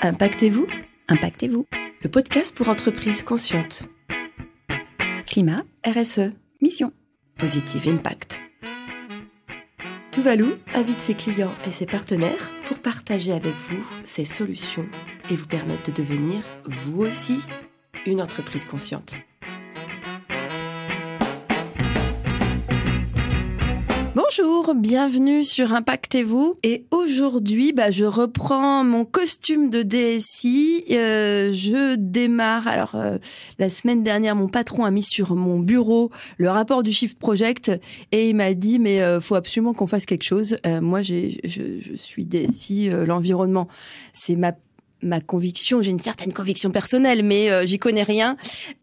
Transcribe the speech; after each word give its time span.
Impactez-vous 0.00 0.68
Impactez-vous. 1.08 1.66
Le 2.02 2.08
podcast 2.08 2.56
pour 2.56 2.68
entreprises 2.68 3.24
conscientes. 3.24 3.88
Climat, 5.26 5.64
RSE. 5.84 6.30
mission. 6.60 6.92
Positive 7.36 7.88
Impact. 7.88 8.40
Tuvalu 10.12 10.46
invite 10.72 11.00
ses 11.00 11.14
clients 11.14 11.54
et 11.66 11.72
ses 11.72 11.86
partenaires 11.86 12.52
pour 12.66 12.78
partager 12.78 13.32
avec 13.32 13.54
vous 13.54 13.84
ses 14.04 14.24
solutions 14.24 14.86
et 15.32 15.34
vous 15.34 15.46
permettre 15.46 15.90
de 15.90 15.96
devenir, 15.96 16.42
vous 16.64 17.02
aussi, 17.02 17.40
une 18.06 18.22
entreprise 18.22 18.66
consciente. 18.66 19.16
Bonjour, 24.40 24.74
bienvenue 24.74 25.42
sur 25.42 25.72
Impactez-vous. 25.74 26.58
Et 26.62 26.84
aujourd'hui, 26.90 27.72
bah, 27.72 27.90
je 27.90 28.04
reprends 28.04 28.84
mon 28.84 29.04
costume 29.04 29.68
de 29.68 29.82
DSI. 29.82 30.84
Euh, 30.90 31.52
je 31.52 31.96
démarre. 31.96 32.68
Alors, 32.68 32.94
euh, 32.94 33.18
la 33.58 33.68
semaine 33.68 34.02
dernière, 34.02 34.36
mon 34.36 34.48
patron 34.48 34.84
a 34.84 34.90
mis 34.90 35.02
sur 35.02 35.34
mon 35.34 35.58
bureau 35.58 36.10
le 36.36 36.50
rapport 36.50 36.82
du 36.82 36.92
Shift 36.92 37.18
Project 37.18 37.72
et 38.12 38.28
il 38.28 38.36
m'a 38.36 38.54
dit, 38.54 38.78
mais 38.78 39.02
euh, 39.02 39.20
faut 39.20 39.34
absolument 39.34 39.72
qu'on 39.72 39.86
fasse 39.86 40.06
quelque 40.06 40.24
chose. 40.24 40.56
Euh, 40.66 40.80
moi, 40.80 41.02
je, 41.02 41.30
suis 41.96 42.24
DSI, 42.24 42.90
l'environnement, 42.90 43.66
c'est 44.12 44.36
ma 44.36 45.20
conviction. 45.20 45.82
J'ai 45.82 45.90
une 45.90 45.98
certaine 45.98 46.32
conviction 46.32 46.70
personnelle, 46.70 47.24
mais 47.24 47.66
j'y 47.66 47.78
connais 47.78 48.04
rien. 48.04 48.36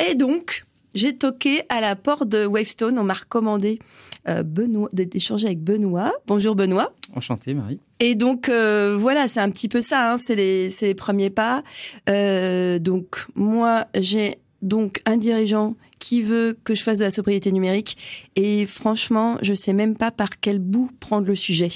Et 0.09 0.15
donc, 0.15 0.65
j'ai 0.95 1.15
toqué 1.15 1.61
à 1.69 1.81
la 1.81 1.95
porte 1.95 2.27
de 2.27 2.45
Wavestone. 2.45 2.97
On 2.97 3.03
m'a 3.03 3.13
recommandé 3.13 3.79
euh, 4.27 4.41
Benoît, 4.41 4.89
d'échanger 4.93 5.47
avec 5.47 5.59
Benoît. 5.59 6.13
Bonjour 6.25 6.55
Benoît. 6.55 6.93
Enchanté, 7.13 7.53
Marie. 7.53 7.79
Et 7.99 8.15
donc 8.15 8.49
euh, 8.49 8.97
voilà, 8.99 9.27
c'est 9.27 9.41
un 9.41 9.51
petit 9.51 9.67
peu 9.67 9.81
ça, 9.81 10.13
hein, 10.13 10.17
c'est 10.17 10.35
les, 10.35 10.95
premiers 10.95 11.29
pas. 11.29 11.63
Euh, 12.09 12.79
donc 12.79 13.25
moi, 13.35 13.85
j'ai 13.93 14.37
donc 14.61 15.01
un 15.05 15.17
dirigeant 15.17 15.75
qui 15.99 16.21
veut 16.21 16.57
que 16.63 16.73
je 16.73 16.83
fasse 16.83 16.99
de 16.99 17.03
la 17.03 17.11
sobriété 17.11 17.51
numérique 17.51 18.29
et 18.35 18.65
franchement, 18.65 19.37
je 19.41 19.53
sais 19.53 19.73
même 19.73 19.95
pas 19.95 20.11
par 20.11 20.39
quel 20.39 20.59
bout 20.59 20.89
prendre 20.99 21.27
le 21.27 21.35
sujet. 21.35 21.69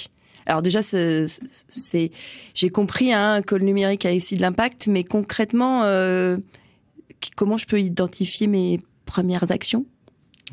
Alors 0.45 0.63
déjà, 0.63 0.81
c'est, 0.81 2.11
j'ai 2.55 2.69
compris 2.69 3.13
hein, 3.13 3.41
que 3.43 3.53
le 3.53 3.63
numérique 3.63 4.05
a 4.05 4.13
aussi 4.13 4.35
de 4.35 4.41
l'impact, 4.41 4.87
mais 4.87 5.03
concrètement, 5.03 5.83
euh, 5.83 6.37
comment 7.35 7.55
je 7.55 7.67
peux 7.67 7.79
identifier 7.79 8.47
mes 8.47 8.79
premières 9.09 9.51
actions 9.51 9.85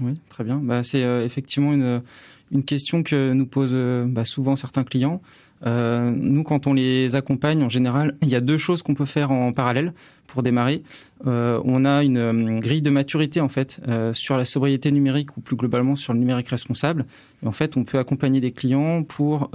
Oui, 0.01 0.19
très 0.31 0.43
bien. 0.43 0.57
Bah, 0.57 0.83
c'est 0.83 1.05
euh, 1.05 1.25
effectivement 1.25 1.73
une, 1.73 2.65
question 2.65 3.03
que 3.03 3.33
nous 3.33 3.47
posent 3.47 3.73
euh, 3.75 4.07
bah, 4.09 4.25
souvent 4.25 4.57
certains 4.57 4.85
clients. 4.85 5.21
Euh, 5.65 6.11
nous, 6.11 6.43
quand 6.43 6.67
on 6.67 6.75
les 6.75 7.15
accompagne, 7.17 7.62
en 7.62 7.69
général, 7.69 8.17
il 8.23 8.29
y 8.29 8.35
a 8.35 8.41
deux 8.41 8.59
choses 8.59 8.83
qu'on 8.83 8.95
peut 8.95 9.07
faire 9.07 9.31
en 9.31 9.53
parallèle 9.53 9.93
pour 10.27 10.43
démarrer. 10.43 10.83
Euh, 11.27 11.61
on 11.65 11.85
a 11.85 12.03
une 12.03 12.19
euh, 12.19 12.61
grille 12.61 12.83
de 12.83 12.91
maturité 12.91 13.41
en 13.41 13.49
fait 13.49 13.81
euh, 13.89 14.12
sur 14.12 14.37
la 14.37 14.45
sobriété 14.45 14.93
numérique 14.93 15.37
ou 15.37 15.41
plus 15.41 15.57
globalement 15.57 15.95
sur 15.95 16.12
le 16.12 16.19
numérique 16.19 16.49
responsable. 16.49 17.07
Et 17.43 17.47
en 17.47 17.53
fait, 17.53 17.77
on 17.77 17.84
peut 17.84 17.99
accompagner 17.99 18.41
des 18.41 18.53
clients 18.53 19.03
pour 19.03 19.51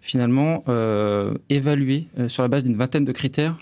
finalement 0.00 0.64
évaluer 1.48 2.08
sur 2.26 2.42
la 2.42 2.48
base 2.48 2.64
d'une 2.64 2.76
vingtaine 2.76 3.04
de 3.04 3.12
critères 3.12 3.56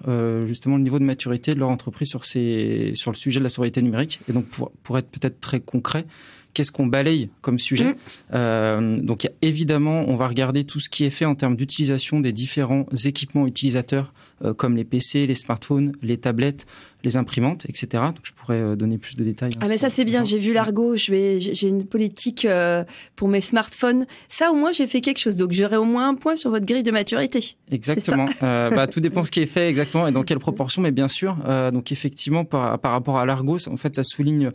justement 0.47 0.77
le 0.77 0.83
niveau 0.83 0.99
de 0.99 1.05
maturité 1.05 1.53
de 1.53 1.59
leur 1.59 1.69
entreprise 1.69 2.09
sur 2.09 2.25
sur 2.25 3.11
le 3.11 3.17
sujet 3.17 3.39
de 3.39 3.45
la 3.45 3.51
sobriété 3.51 3.83
numérique. 3.83 4.21
Et 4.31 4.33
donc 4.33 4.47
pour 4.47 4.71
pour 4.83 4.97
être 4.97 5.11
peut-être 5.11 5.41
très 5.41 5.61
concret, 5.61 6.07
qu'est-ce 6.55 6.73
qu'on 6.73 6.87
balaye 6.87 7.31
comme 7.43 7.59
sujet 7.59 7.85
Mhm. 7.85 7.95
Euh, 8.35 8.97
Donc 9.01 9.29
évidemment, 9.43 10.05
on 10.09 10.17
va 10.17 10.29
regarder 10.29 10.65
tout 10.65 10.81
ce 10.81 10.89
qui 10.89 11.05
est 11.05 11.11
fait 11.11 11.25
en 11.25 11.35
termes 11.35 11.57
d'utilisation 11.57 12.21
des 12.21 12.33
différents 12.33 12.87
équipements 13.05 13.47
utilisateurs 13.47 14.13
euh, 14.45 14.55
comme 14.55 14.77
les 14.77 14.85
PC, 14.85 15.27
les 15.27 15.35
smartphones, 15.35 15.93
les 16.03 16.17
tablettes, 16.19 16.67
les 17.05 17.17
imprimantes, 17.17 17.67
etc. 17.69 18.03
Donc 18.15 18.21
je 18.23 18.33
pourrais 18.33 18.61
euh, 18.61 18.77
donner 18.77 18.99
plus 18.99 19.17
de 19.17 19.25
détails. 19.25 19.53
Ah 19.61 19.67
mais 19.69 19.79
ça 19.79 19.89
c'est 19.89 20.05
bien, 20.05 20.25
j'ai 20.25 20.39
vu 20.39 20.53
l'argot, 20.53 20.97
j'ai 20.97 21.39
une 21.63 21.85
politique 21.85 22.45
euh, 22.45 22.85
pour 23.17 23.29
mes 23.29 23.41
smartphones. 23.41 24.07
Ça 24.29 24.51
au 24.51 24.55
moins 24.55 24.73
j'ai 24.73 24.87
fait 24.87 25.01
quelque 25.01 25.19
chose, 25.19 25.37
donc 25.37 25.53
j'aurai 25.53 25.77
au 25.77 25.85
moins 25.85 26.09
un 26.09 26.15
point 26.15 26.37
sur 26.37 26.51
votre 26.51 26.67
grille 26.67 26.83
de 26.83 26.91
maturité. 26.91 27.41
Exactement. 27.71 28.27
Euh, 28.43 28.71
bah, 28.71 28.87
tout 28.87 29.01
dépend 29.01 29.23
ce 29.23 29.31
qui 29.31 29.41
est 29.41 29.47
fait 29.47 29.69
exactement 29.69 30.09
et 30.09 30.13
dans 30.13 30.23
quelle 30.23 30.39
proportion, 30.39 30.81
mais 30.81 30.93
bien 30.93 31.09
sûr. 31.09 31.37
Euh, 31.47 31.71
donc 31.71 31.93
effectivement, 31.93 32.45
par, 32.45 32.79
par 32.79 32.93
rapport 32.93 33.19
à 33.19 33.27
l'argot, 33.27 33.59
en 33.69 33.77
fait, 33.77 33.97
ça 33.97 34.03
souligne 34.03 34.51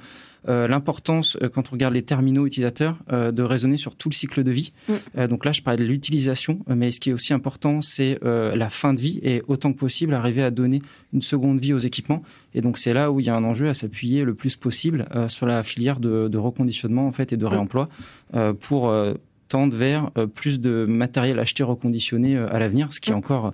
l'importance 0.47 1.37
quand 1.53 1.69
on 1.69 1.71
regarde 1.71 1.95
les 1.95 2.03
terminaux 2.03 2.45
utilisateurs 2.45 2.99
de 3.11 3.41
raisonner 3.41 3.77
sur 3.77 3.95
tout 3.95 4.09
le 4.09 4.13
cycle 4.13 4.43
de 4.43 4.51
vie. 4.51 4.73
Mm. 4.87 5.27
Donc 5.27 5.43
là, 5.43 5.51
je 5.51 5.63
parlais 5.63 5.83
de 5.83 5.87
l'utilisation, 5.87 6.59
mais 6.67 6.91
ce 6.91 6.99
qui 6.99 7.09
est 7.09 7.13
aussi 7.13 7.33
important, 7.33 7.81
c'est 7.81 8.19
la 8.21 8.69
fin 8.69 8.93
de 8.93 8.99
vie 8.99 9.19
et 9.23 9.41
autant 9.47 9.73
que 9.73 9.79
possible 9.79 10.13
arriver 10.13 10.43
à 10.43 10.51
donner 10.51 10.83
une 11.13 11.23
seconde 11.23 11.59
vie 11.59 11.73
aux 11.73 11.79
équipements. 11.79 12.21
Et 12.53 12.61
donc 12.61 12.77
c'est 12.77 12.93
là 12.93 13.11
où 13.11 13.19
il 13.19 13.25
y 13.25 13.29
a 13.29 13.35
un 13.35 13.43
enjeu 13.43 13.67
à 13.67 13.73
s'appuyer 13.73 14.23
le 14.23 14.33
plus 14.33 14.55
possible 14.55 15.07
euh, 15.13 15.27
sur 15.27 15.45
la 15.45 15.61
filière 15.61 15.99
de, 15.99 16.27
de 16.29 16.37
reconditionnement 16.37 17.05
en 17.05 17.11
fait 17.11 17.33
et 17.33 17.37
de 17.37 17.45
réemploi 17.45 17.89
euh, 18.33 18.53
pour 18.53 18.87
euh, 18.89 19.13
tendre 19.49 19.75
vers 19.75 20.09
plus 20.33 20.59
de 20.59 20.85
matériel 20.87 21.37
acheté 21.39 21.63
reconditionné 21.63 22.37
à 22.37 22.57
l'avenir, 22.59 22.91
ce 22.93 22.99
qui 22.99 23.11
est 23.11 23.13
encore 23.13 23.53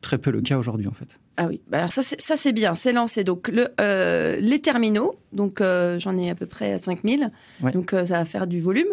très 0.00 0.18
peu 0.18 0.30
le 0.32 0.40
cas 0.40 0.58
aujourd'hui 0.58 0.88
en 0.88 0.92
fait. 0.92 1.06
Ah 1.36 1.46
oui, 1.46 1.60
bah 1.68 1.78
alors 1.78 1.90
ça 1.92 2.02
c'est 2.02 2.52
bien, 2.52 2.74
c'est 2.74 2.92
lancé. 2.92 3.22
Donc 3.22 3.48
le 3.48 3.68
les 4.40 4.58
terminaux, 4.60 5.14
donc 5.32 5.60
j'en 5.98 6.16
ai 6.16 6.30
à 6.30 6.34
peu 6.34 6.46
près 6.46 6.78
5000, 6.78 7.30
Ouais. 7.62 7.72
donc 7.72 7.90
ça 7.90 8.18
va 8.18 8.24
faire 8.24 8.46
du 8.46 8.58
volume. 8.60 8.88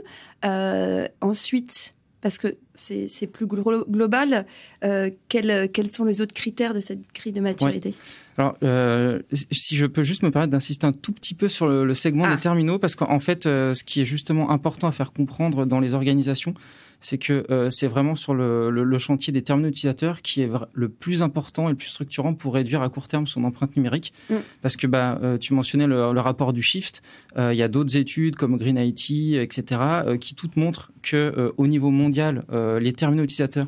Ensuite, 1.21 1.95
parce 2.21 2.37
que 2.37 2.55
c'est 2.75 3.27
plus 3.27 3.45
glo- 3.45 3.89
global, 3.89 4.45
euh, 4.83 5.09
quels 5.27 5.69
quels 5.71 5.89
sont 5.89 6.05
les 6.05 6.21
autres 6.21 6.33
critères 6.33 6.73
de 6.73 6.79
cette 6.79 6.99
grille 7.13 7.31
de 7.33 7.41
maturité? 7.41 7.93
Alors, 8.37 8.57
euh, 8.63 9.19
si 9.51 9.75
je 9.75 9.85
peux 9.85 10.03
juste 10.03 10.23
me 10.23 10.31
permettre 10.31 10.51
d'insister 10.51 10.85
un 10.85 10.91
tout 10.93 11.11
petit 11.11 11.33
peu 11.33 11.47
sur 11.49 11.67
le, 11.67 11.85
le 11.85 11.93
segment 11.93 12.25
Ah. 12.27 12.35
des 12.35 12.41
terminaux, 12.41 12.79
parce 12.79 12.95
qu'en 12.95 13.19
fait, 13.19 13.45
euh, 13.45 13.73
ce 13.73 13.83
qui 13.83 14.01
est 14.01 14.05
justement 14.05 14.49
important 14.51 14.87
à 14.87 14.91
faire 14.91 15.11
comprendre 15.13 15.65
dans 15.65 15.79
les 15.79 15.93
organisations, 15.93 16.53
c'est 17.01 17.17
que 17.17 17.45
euh, 17.49 17.69
c'est 17.69 17.87
vraiment 17.87 18.15
sur 18.15 18.33
le, 18.33 18.69
le- 18.69 18.83
le 18.83 18.99
chantier 18.99 19.31
des 19.31 19.41
terminaux 19.41 19.69
utilisateurs 19.69 20.21
qui 20.21 20.41
est 20.41 20.49
le 20.73 20.89
plus 20.89 21.21
important 21.21 21.67
et 21.67 21.71
le 21.71 21.77
plus 21.77 21.87
structurant 21.87 22.33
pour 22.33 22.53
réduire 22.53 22.81
à 22.81 22.89
court 22.89 23.07
terme 23.07 23.25
son 23.27 23.43
empreinte 23.45 23.75
numérique. 23.77 24.13
Mm. 24.29 24.35
Parce 24.61 24.75
que 24.75 24.85
bah, 24.87 25.19
euh, 25.23 25.37
tu 25.37 25.53
mentionnais 25.53 25.87
le, 25.87 26.11
le 26.13 26.19
rapport 26.19 26.51
du 26.53 26.61
Shift, 26.61 27.01
euh, 27.37 27.53
il 27.53 27.57
y 27.57 27.63
a 27.63 27.67
d'autres 27.69 27.95
études 27.97 28.35
comme 28.35 28.57
Green 28.57 28.77
IT, 28.77 29.35
etc., 29.41 29.63
euh, 30.05 30.17
qui 30.17 30.35
toutes 30.35 30.57
montrent 30.57 30.91
que 31.01 31.15
euh, 31.15 31.51
au 31.57 31.67
niveau 31.67 31.89
mondial, 31.89 32.43
euh, 32.51 32.79
les 32.79 32.91
terminaux 32.93 33.23
utilisateurs 33.23 33.67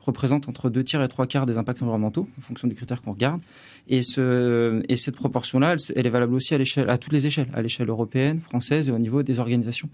représentent 0.00 0.48
entre 0.48 0.70
deux 0.70 0.82
tiers 0.82 1.02
et 1.02 1.08
trois 1.08 1.26
quarts 1.26 1.46
des 1.46 1.58
impacts 1.58 1.82
environnementaux, 1.82 2.28
en 2.38 2.40
fonction 2.40 2.68
des 2.68 2.74
critères 2.74 3.02
qu'on 3.02 3.12
regarde. 3.12 3.40
Et, 3.88 4.02
ce, 4.02 4.82
et 4.88 4.96
cette 4.96 5.16
proportion-là, 5.16 5.76
elle, 5.94 6.06
est 6.06 6.10
valable 6.10 6.34
aussi 6.34 6.54
à 6.54 6.58
à 6.88 6.98
toutes 6.98 7.12
les 7.12 7.26
échelles, 7.26 7.48
à 7.54 7.62
l'échelle 7.62 7.88
européenne, 7.88 8.40
française 8.40 8.88
et 8.88 8.92
au 8.92 8.98
niveau 8.98 9.22
des 9.22 9.40
organisations. 9.40 9.88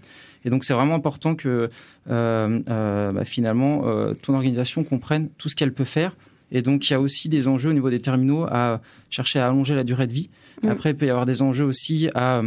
Et 0.45 0.49
donc, 0.49 0.63
c'est 0.63 0.73
vraiment 0.73 0.95
important 0.95 1.35
que 1.35 1.69
euh, 2.09 2.59
euh, 2.69 3.11
bah, 3.11 3.25
finalement 3.25 3.81
euh, 3.85 4.13
ton 4.13 4.33
organisation 4.35 4.83
comprenne 4.83 5.29
tout 5.37 5.49
ce 5.49 5.55
qu'elle 5.55 5.73
peut 5.73 5.85
faire. 5.85 6.15
Et 6.51 6.61
donc, 6.61 6.89
il 6.89 6.93
y 6.93 6.95
a 6.95 7.01
aussi 7.01 7.27
des 7.27 7.47
enjeux 7.47 7.71
au 7.71 7.73
niveau 7.73 7.89
des 7.89 7.99
terminaux 7.99 8.45
à 8.45 8.81
chercher 9.09 9.39
à 9.39 9.47
allonger 9.47 9.75
la 9.75 9.83
durée 9.83 10.07
de 10.07 10.13
vie. 10.13 10.29
Mm. 10.63 10.69
Après, 10.69 10.91
il 10.91 10.97
peut 10.97 11.05
y 11.05 11.09
avoir 11.09 11.25
des 11.25 11.41
enjeux 11.41 11.65
aussi 11.65 12.09
à 12.15 12.41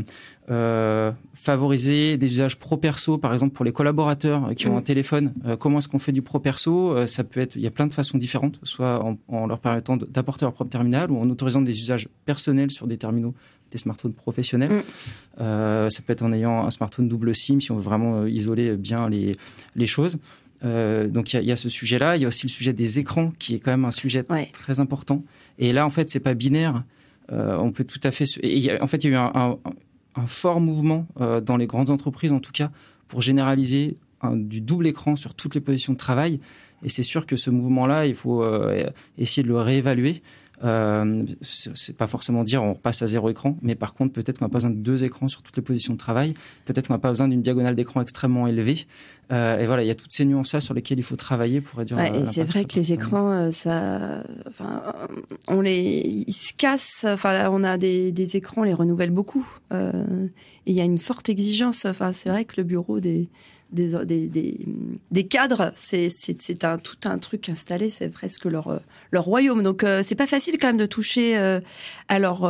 euh, 0.51 1.13
favoriser 1.35 2.17
des 2.17 2.27
usages 2.27 2.59
pro-perso, 2.59 3.19
par 3.19 3.33
exemple 3.33 3.55
pour 3.55 3.65
les 3.65 3.73
collaborateurs 3.73 4.51
qui 4.57 4.67
ont 4.67 4.75
Mm. 4.75 4.79
un 4.79 4.83
téléphone. 4.83 5.33
Euh, 5.47 5.57
comment 5.57 5.79
est-ce 5.79 5.89
qu'on 5.89 5.99
fait 6.01 6.13
du 6.13 6.23
pro-perso 6.23 6.97
Euh, 6.97 7.07
Ça 7.07 7.23
peut 7.25 7.41
être, 7.41 7.57
il 7.57 7.63
y 7.63 7.67
a 7.67 7.71
plein 7.71 7.87
de 7.87 7.93
façons 7.95 8.19
différentes, 8.19 8.59
soit 8.65 9.05
en, 9.05 9.17
en 9.29 9.47
leur 9.47 9.61
permettant 9.61 9.97
d'apporter 9.97 10.45
leur 10.45 10.53
propre 10.53 10.71
terminal 10.71 11.11
ou 11.11 11.19
en 11.19 11.29
autorisant 11.31 11.63
des 11.63 11.79
usages 11.79 12.09
personnels 12.25 12.71
sur 12.73 12.87
des 12.89 12.99
terminaux, 12.99 13.35
des 13.71 13.79
smartphones 13.79 14.13
professionnels. 14.15 14.73
Mm. 14.73 14.83
Ça 15.91 16.03
peut 16.05 16.13
être 16.13 16.23
en 16.23 16.33
ayant 16.33 16.67
un 16.67 16.71
smartphone 16.71 17.09
double 17.09 17.35
SIM 17.35 17.61
si 17.61 17.71
on 17.71 17.77
veut 17.77 17.83
vraiment 17.83 18.27
isoler 18.27 18.77
bien 18.77 19.09
les, 19.09 19.37
les 19.77 19.87
choses. 19.87 20.19
Euh, 20.63 21.07
donc 21.09 21.33
il 21.33 21.37
y 21.37 21.39
a, 21.39 21.43
il 21.43 21.49
y 21.49 21.53
a 21.53 21.57
ce 21.57 21.69
sujet-là. 21.69 22.17
Il 22.17 22.23
y 22.23 22.25
a 22.25 22.29
aussi 22.29 22.47
le 22.47 22.51
sujet 22.51 22.73
des 22.73 22.99
écrans 22.99 23.33
qui 23.39 23.55
est 23.55 23.61
quand 23.61 23.71
même 23.71 23.85
un 23.87 23.91
sujet 23.93 24.25
Ouais. 24.29 24.51
très 24.53 24.79
important. 24.81 25.23
Et 25.59 25.73
là, 25.73 25.87
en 25.87 25.91
fait, 25.91 26.11
c'est 26.11 26.21
pas 26.21 26.35
binaire. 26.35 26.83
Euh, 27.33 27.57
on 27.59 27.71
peut 27.73 27.85
tout 27.85 28.01
à 28.03 28.11
fait. 28.11 28.25
et 28.43 28.71
a- 28.71 28.83
en 28.83 28.87
fait, 28.87 29.05
il 29.05 29.11
y 29.11 29.15
a 29.15 29.17
eu 29.17 29.21
un 30.17 30.27
fort 30.27 30.61
mouvement 30.61 31.07
euh, 31.21 31.41
dans 31.41 31.57
les 31.57 31.67
grandes 31.67 31.91
entreprises, 31.91 32.33
en 32.33 32.41
tout 32.41 32.53
cas, 32.53 32.71
pour 33.09 33.21
généraliser 33.23 33.97
un- 34.23 34.37
du 34.37 34.61
double 34.61 34.87
écran 34.89 35.17
sur 35.17 35.35
toutes 35.35 35.55
les 35.55 35.61
positions 35.61 35.93
de 35.93 35.99
travail. 35.99 36.41
Et 36.83 36.89
c'est 36.89 37.03
sûr 37.05 37.27
que 37.27 37.37
ce 37.37 37.51
mouvement-là, 37.51 38.07
il 38.07 38.15
faut 38.15 38.43
euh, 38.43 38.87
essayer 39.19 39.43
de 39.43 39.49
le 39.49 39.59
réévaluer. 39.61 40.23
Euh, 40.63 41.23
c'est 41.43 41.97
pas 41.97 42.07
forcément 42.07 42.45
dire 42.45 42.63
on 42.63 42.75
repasse 42.75 43.01
à 43.03 43.07
zéro 43.07 43.31
écran, 43.31 43.57
mais 43.63 43.75
par 43.75 43.95
contre 43.95 44.13
peut-être 44.13 44.39
qu'on 44.39 44.45
n'a 44.45 44.51
pas 44.51 44.59
besoin 44.59 44.71
de 44.71 44.77
deux 44.77 45.05
écrans 45.05 45.29
sur 45.29 45.43
toutes 45.43 45.57
les 45.57 45.63
positions 45.63 45.95
de 45.95 45.99
travail. 45.99 46.35
Peut-être 46.67 46.89
qu'on 46.89 46.95
n'a 46.95 46.99
pas 46.99 47.11
besoin 47.11 47.29
d'une 47.29 47.43
diagonale 47.43 47.75
d'écran 47.75 48.01
extrêmement 48.03 48.47
élevée. 48.47 48.87
Euh, 49.33 49.59
et 49.59 49.67
voilà, 49.67 49.83
il 49.83 49.87
y 49.87 49.91
a 49.91 49.95
toutes 49.95 50.13
ces 50.13 50.25
nuances-là 50.25 50.61
sur 50.61 50.75
lesquelles 50.75 50.99
il 50.99 51.05
faut 51.05 51.17
travailler 51.17 51.61
pour 51.61 51.79
réduire. 51.79 51.99
Ouais, 51.99 52.21
et 52.21 52.25
c'est 52.25 52.43
vrai 52.43 52.65
que 52.65 52.75
les 52.75 52.93
écrans, 52.93 53.31
euh, 53.31 53.51
ça, 53.53 54.25
enfin, 54.49 54.83
on 55.49 55.61
les, 55.61 56.25
ils 56.27 56.33
se 56.33 56.53
cassent. 56.53 57.07
Enfin, 57.09 57.33
là, 57.33 57.51
on 57.53 57.63
a 57.63 57.79
des, 57.79 58.11
des 58.11 58.37
écrans, 58.37 58.63
on 58.63 58.65
les 58.65 58.75
renouvelle 58.75 59.11
beaucoup. 59.11 59.47
Euh, 59.73 60.27
et 60.67 60.73
il 60.73 60.77
y 60.77 60.81
a 60.81 60.85
une 60.85 60.99
forte 60.99 61.29
exigence. 61.29 61.85
Enfin, 61.85 62.13
c'est 62.13 62.29
vrai 62.29 62.45
que 62.45 62.55
le 62.57 62.65
bureau 62.65 62.99
des, 62.99 63.29
des, 63.73 64.27
des, 64.27 64.59
des, 65.11 65.27
cadres, 65.27 65.73
c'est 65.77 66.09
un, 66.63 66.79
tout 66.79 66.97
un 67.05 67.19
truc 67.19 67.49
installé, 67.49 67.91
c'est 67.91 68.09
presque 68.09 68.45
leur, 68.45 68.81
leur 69.11 69.25
royaume. 69.25 69.63
Donc 69.63 69.85
c'est 70.03 70.15
pas 70.15 70.27
facile 70.27 70.59
quand 70.59 70.69
même 70.69 70.77
de 70.77 70.87
toucher 70.87 71.37
à 72.09 72.19
leur 72.19 72.45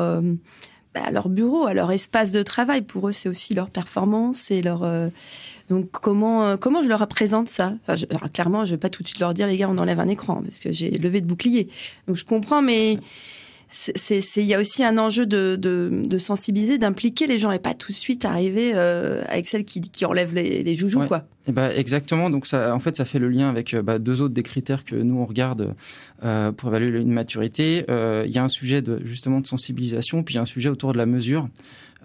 bah, 0.93 1.03
à 1.05 1.13
leur 1.13 1.29
bureau, 1.29 1.67
à 1.67 1.75
leur 1.75 1.93
espace 1.93 2.33
de 2.33 2.43
travail. 2.43 2.83
Pour 2.83 3.09
eux, 3.09 3.13
c'est 3.13 3.29
aussi 3.29 3.55
leur 3.55 3.71
performance 3.71 4.51
et 4.51 4.61
leur. 4.61 4.83
Euh, 4.83 5.09
donc 5.69 5.89
comment 5.93 6.45
euh, 6.45 6.57
comment 6.57 6.83
je 6.83 6.89
leur 6.89 7.07
présente 7.07 7.49
ça? 7.49 7.75
Clairement, 8.33 8.65
je 8.65 8.73
vais 8.73 8.77
pas 8.77 8.89
tout 8.89 9.05
de 9.05 9.09
suite 9.09 9.21
leur 9.21 9.33
dire 9.33 9.47
les 9.47 9.57
gars, 9.57 9.69
on 9.71 9.79
enlève 9.79 10.01
un 10.01 10.09
écran 10.09 10.43
parce 10.43 10.59
que 10.59 10.73
j'ai 10.73 10.91
levé 10.91 11.21
de 11.21 11.27
bouclier. 11.27 11.69
Donc 12.09 12.17
je 12.17 12.25
comprends, 12.25 12.61
mais 12.61 12.99
c'est 13.71 14.21
il 14.37 14.47
y 14.47 14.55
a 14.55 14.61
aussi 14.61 14.83
un 14.83 14.99
enjeu 14.99 15.27
de, 15.27 15.57
de, 15.57 15.91
de 16.05 16.19
sensibiliser, 16.19 16.79
d'impliquer 16.79 17.27
les 17.27 17.39
gens 17.39 17.53
et 17.53 17.59
pas 17.59 17.75
tout 17.75 17.93
de 17.93 17.97
suite 17.97 18.25
arriver 18.25 18.73
euh, 18.75 19.23
avec 19.29 19.47
celle 19.47 19.65
qui, 19.65 19.81
qui 19.81 20.05
enlève 20.05 20.35
les, 20.35 20.63
les 20.63 20.75
joujoux 20.75 21.07
quoi. 21.07 21.25
Et 21.47 21.53
bah 21.53 21.75
exactement. 21.75 22.31
Donc 22.31 22.47
ça, 22.47 22.75
en 22.75 22.81
fait, 22.81 22.97
ça 22.97 23.05
fait 23.05 23.19
le 23.19 23.29
lien 23.29 23.49
avec 23.49 23.73
euh, 23.75 23.83
bah, 23.83 23.99
deux 23.99 24.23
autres 24.23 24.35
des 24.35 24.43
critères 24.43 24.85
que 24.85 24.95
nous 24.97 25.17
on 25.17 25.25
regarde 25.25 25.75
euh, 26.25 26.53
pour 26.53 26.69
évaluer 26.69 27.01
une 27.01 27.13
maturité. 27.13 27.85
Euh, 27.89 28.25
il 28.27 28.33
y 28.33 28.39
a 28.39 28.45
un 28.45 28.49
sujet 28.49 28.83
de 28.83 29.01
justement 29.05 29.41
de 29.41 29.47
sensibilisation, 29.47 30.23
puis 30.23 30.35
il 30.35 30.37
y 30.37 30.39
a 30.39 30.43
un 30.43 30.47
sujet 30.47 30.69
autour 30.69 30.93
de 30.93 30.99
la 30.99 31.07
mesure. 31.07 31.49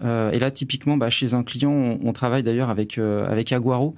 Euh, 0.04 0.30
et 0.30 0.38
là, 0.38 0.50
typiquement, 0.50 0.96
bah, 0.96 1.10
chez 1.10 1.34
un 1.34 1.42
client, 1.42 1.70
on, 1.70 1.98
on 2.02 2.12
travaille 2.12 2.42
d'ailleurs 2.42 2.70
avec 2.70 2.98
avec 2.98 3.52
Aguaro 3.52 3.94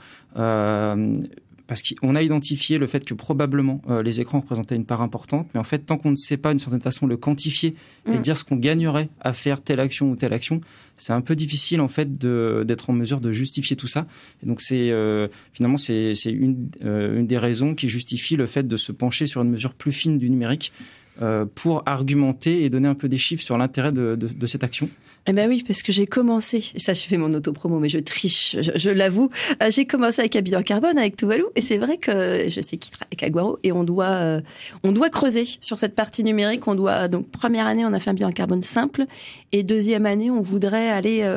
parce 1.69 1.83
qu'on 1.83 2.17
a 2.17 2.23
identifié 2.23 2.79
le 2.79 2.87
fait 2.87 3.05
que 3.05 3.13
probablement 3.13 3.83
euh, 3.89 4.03
les 4.03 4.23
écrans 4.23 4.41
représentaient 4.41 4.75
une 4.75 4.87
part 4.87 5.03
importante, 5.03 5.49
mais 5.53 5.61
en 5.61 5.65
fait, 5.65 5.81
tant 5.81 5.99
qu'on 5.99 6.11
ne 6.11 6.17
sait 6.17 6.39
pas 6.39 6.49
d'une 6.51 6.59
certaine 6.59 6.81
façon 6.81 7.07
le 7.07 7.19
quantifier 7.19 7.77
et 8.07 8.17
mm. 8.17 8.21
dire 8.21 8.39
ce 8.39 8.45
qu'on 8.45 8.57
gagnerait 8.57 9.11
à 9.21 9.35
faire 9.35 9.61
telle 9.61 9.79
action 9.79 10.11
ou 10.11 10.17
telle 10.17 10.33
action, 10.33 10.63
c'est 10.97 11.13
un 11.13 11.21
peu 11.21 11.37
difficile 11.37 11.83
en 11.83 11.89
fait 11.89 12.19
d'être 12.19 12.91
en 12.91 12.95
mesure 12.95 13.21
de 13.21 13.31
justifier 13.33 13.77
tout 13.77 13.87
ça. 13.87 14.07
Et 14.43 14.47
donc 14.47 14.63
c'est 14.63 14.91
euh, 14.91 15.29
finalement 15.53 15.77
c'est 15.77 16.15
une, 16.25 16.71
euh, 16.85 17.19
une 17.21 17.27
des 17.27 17.39
raisons 17.39 17.75
qui 17.75 17.91
justifie 17.91 18.37
le 18.37 18.47
fait 18.47 18.67
de 18.67 18.77
se 18.79 18.91
pencher 18.91 19.27
sur 19.27 19.43
une 19.43 19.51
mesure 19.51 19.75
plus 19.75 19.93
fine 19.93 20.19
du 20.19 20.31
numérique 20.31 20.73
euh, 21.21 21.47
pour 21.53 21.83
argumenter 21.87 22.63
et 22.63 22.71
donner 22.71 22.87
un 22.87 22.95
peu 22.95 23.09
des 23.09 23.19
chiffres 23.19 23.43
sur 23.43 23.59
l'intérêt 23.59 23.91
de, 23.91 24.47
cette 24.47 24.63
action. 24.63 24.89
Eh 25.27 25.33
ben 25.33 25.49
oui, 25.49 25.65
parce 25.67 25.83
que 25.83 25.91
j'ai 25.91 26.07
commencé, 26.07 26.63
ça 26.77 26.95
je 26.95 27.01
fais 27.01 27.17
mon 27.17 27.33
autopromo, 27.33 27.81
mais 27.81 27.89
je 27.89 27.99
triche, 27.99 28.57
je, 28.61 28.91
l'avoue, 28.91 29.29
euh, 29.63 29.71
j'ai 29.71 29.85
commencé 29.85 30.21
avec 30.21 30.37
Habitant 30.37 30.63
Carbone, 30.63 30.97
avec 30.97 31.17
Tuvalu, 31.17 31.45
et 31.57 31.61
c'est 31.61 31.77
vrai 31.77 31.99
que 31.99 32.49
je 32.49 32.61
sais 32.61 32.77
qui 32.77 32.91
travaille 32.93 33.09
avec 33.09 33.23
Aguaro, 33.25 33.59
et 33.65 33.73
on 33.73 33.83
doit, 33.83 34.07
euh, 34.07 34.41
on 34.85 34.93
doit 34.93 35.11
creuser 35.11 35.45
sur 35.61 35.79
cette 35.79 35.97
partie 35.97 36.23
numérique, 36.23 36.67
on 36.69 36.77
doit, 36.77 37.09
donc 37.09 37.29
première 37.31 37.67
année 37.67 37.85
on 37.85 37.93
a 37.93 37.99
fait 37.99 38.11
un 38.11 38.15
bilan 38.15 38.31
carbone 38.31 38.63
simple, 38.63 39.05
et 39.51 39.65
deuxième 39.65 40.07
année 40.07 40.31
on 40.31 40.41
voudrait 40.41 40.89
aller 40.89 41.29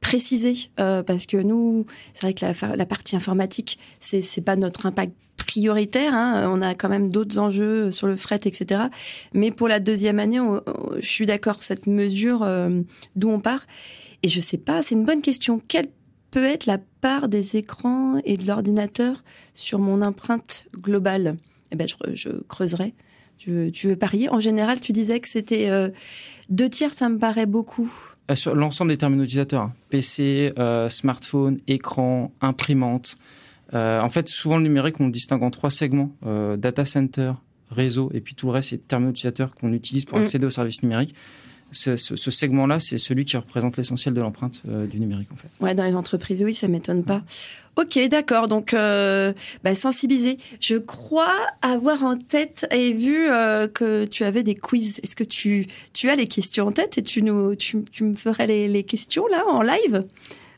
préciser, 0.00 0.54
parce 0.76 1.26
que 1.26 1.36
nous, 1.36 1.86
c'est 2.14 2.22
vrai 2.22 2.34
que 2.34 2.44
la, 2.44 2.76
la 2.76 2.86
partie 2.86 3.16
informatique, 3.16 3.78
c'est 3.98 4.44
pas 4.44 4.54
notre 4.56 4.86
impact 4.86 5.12
prioritaire. 5.44 6.14
Hein. 6.14 6.48
On 6.52 6.62
a 6.62 6.74
quand 6.74 6.88
même 6.88 7.10
d'autres 7.10 7.38
enjeux 7.38 7.90
sur 7.90 8.06
le 8.06 8.16
fret, 8.16 8.40
etc. 8.44 8.82
Mais 9.32 9.50
pour 9.50 9.68
la 9.68 9.80
deuxième 9.80 10.18
année, 10.18 10.40
je 10.98 11.06
suis 11.06 11.26
d'accord, 11.26 11.62
cette 11.62 11.86
mesure 11.86 12.42
euh, 12.42 12.80
d'où 13.16 13.30
on 13.30 13.40
part. 13.40 13.66
Et 14.22 14.28
je 14.28 14.40
sais 14.40 14.58
pas, 14.58 14.82
c'est 14.82 14.94
une 14.94 15.04
bonne 15.04 15.20
question. 15.20 15.60
Quelle 15.66 15.88
peut 16.30 16.44
être 16.44 16.66
la 16.66 16.78
part 17.00 17.28
des 17.28 17.56
écrans 17.56 18.20
et 18.24 18.36
de 18.36 18.46
l'ordinateur 18.46 19.22
sur 19.54 19.78
mon 19.78 20.00
empreinte 20.02 20.66
globale? 20.76 21.36
Eh 21.72 21.76
ben, 21.76 21.86
je, 22.14 22.28
creuserai. 22.48 22.94
Tu, 23.38 23.72
veux 23.84 23.96
parier? 23.96 24.28
En 24.28 24.38
général, 24.38 24.80
tu 24.80 24.92
disais 24.92 25.18
que 25.18 25.26
c'était 25.26 25.68
euh, 25.68 25.88
deux 26.48 26.68
tiers, 26.68 26.92
ça 26.92 27.08
me 27.08 27.18
paraît 27.18 27.46
beaucoup. 27.46 27.92
Euh, 28.30 28.36
sur 28.36 28.54
l'ensemble 28.54 28.92
des 28.92 28.98
terminaux 28.98 29.24
utilisateurs, 29.24 29.62
hein. 29.62 29.74
PC, 29.90 30.52
smartphone, 30.88 31.58
écran, 31.66 32.32
imprimante. 32.40 33.16
Euh, 33.74 34.00
en 34.00 34.08
fait, 34.08 34.28
souvent 34.28 34.56
le 34.56 34.62
numérique, 34.62 35.00
on 35.00 35.06
le 35.06 35.12
distingue 35.12 35.42
en 35.42 35.50
trois 35.50 35.70
segments 35.70 36.14
euh, 36.26 36.56
data 36.56 36.84
center, 36.84 37.32
réseau, 37.70 38.10
et 38.12 38.20
puis 38.20 38.34
tout 38.34 38.46
le 38.46 38.52
reste, 38.52 38.70
c'est 38.70 38.86
terminaux 38.88 39.10
utilisateurs 39.10 39.54
qu'on 39.54 39.72
utilise 39.72 40.04
pour 40.04 40.18
mm. 40.18 40.22
accéder 40.22 40.46
aux 40.46 40.50
services 40.50 40.82
numériques. 40.82 41.14
Ce, 41.74 41.96
ce, 41.96 42.30
segment-là, 42.30 42.78
c'est 42.78 42.98
celui 42.98 43.24
qui 43.24 43.34
représente 43.34 43.78
l'essentiel 43.78 44.12
de 44.12 44.20
l'empreinte 44.20 44.60
euh, 44.68 44.86
du 44.86 45.00
numérique, 45.00 45.32
en 45.32 45.36
fait. 45.36 45.48
Ouais, 45.58 45.74
dans 45.74 45.84
les 45.84 45.94
entreprises, 45.94 46.44
oui, 46.44 46.52
ça 46.52 46.68
m'étonne 46.68 47.02
pas. 47.02 47.22
Ok, 47.76 47.98
d'accord. 48.10 48.46
Donc, 48.46 48.74
euh, 48.74 49.32
bah, 49.64 49.74
sensibiliser. 49.74 50.36
Je 50.60 50.76
crois 50.76 51.34
avoir 51.62 52.04
en 52.04 52.18
tête 52.18 52.66
et 52.70 52.92
vu 52.92 53.26
euh, 53.26 53.68
que 53.68 54.04
tu 54.04 54.24
avais 54.24 54.42
des 54.42 54.54
quiz. 54.54 55.00
Est-ce 55.02 55.16
que 55.16 55.24
tu, 55.24 55.66
tu 55.94 56.10
as 56.10 56.14
les 56.14 56.26
questions 56.26 56.66
en 56.66 56.72
tête 56.72 56.98
et 56.98 57.02
tu 57.02 57.22
nous, 57.22 57.54
tu, 57.54 57.82
tu 57.90 58.04
me 58.04 58.14
ferais 58.14 58.46
les, 58.46 58.68
les 58.68 58.82
questions 58.82 59.26
là 59.28 59.42
en 59.48 59.62
live? 59.62 60.04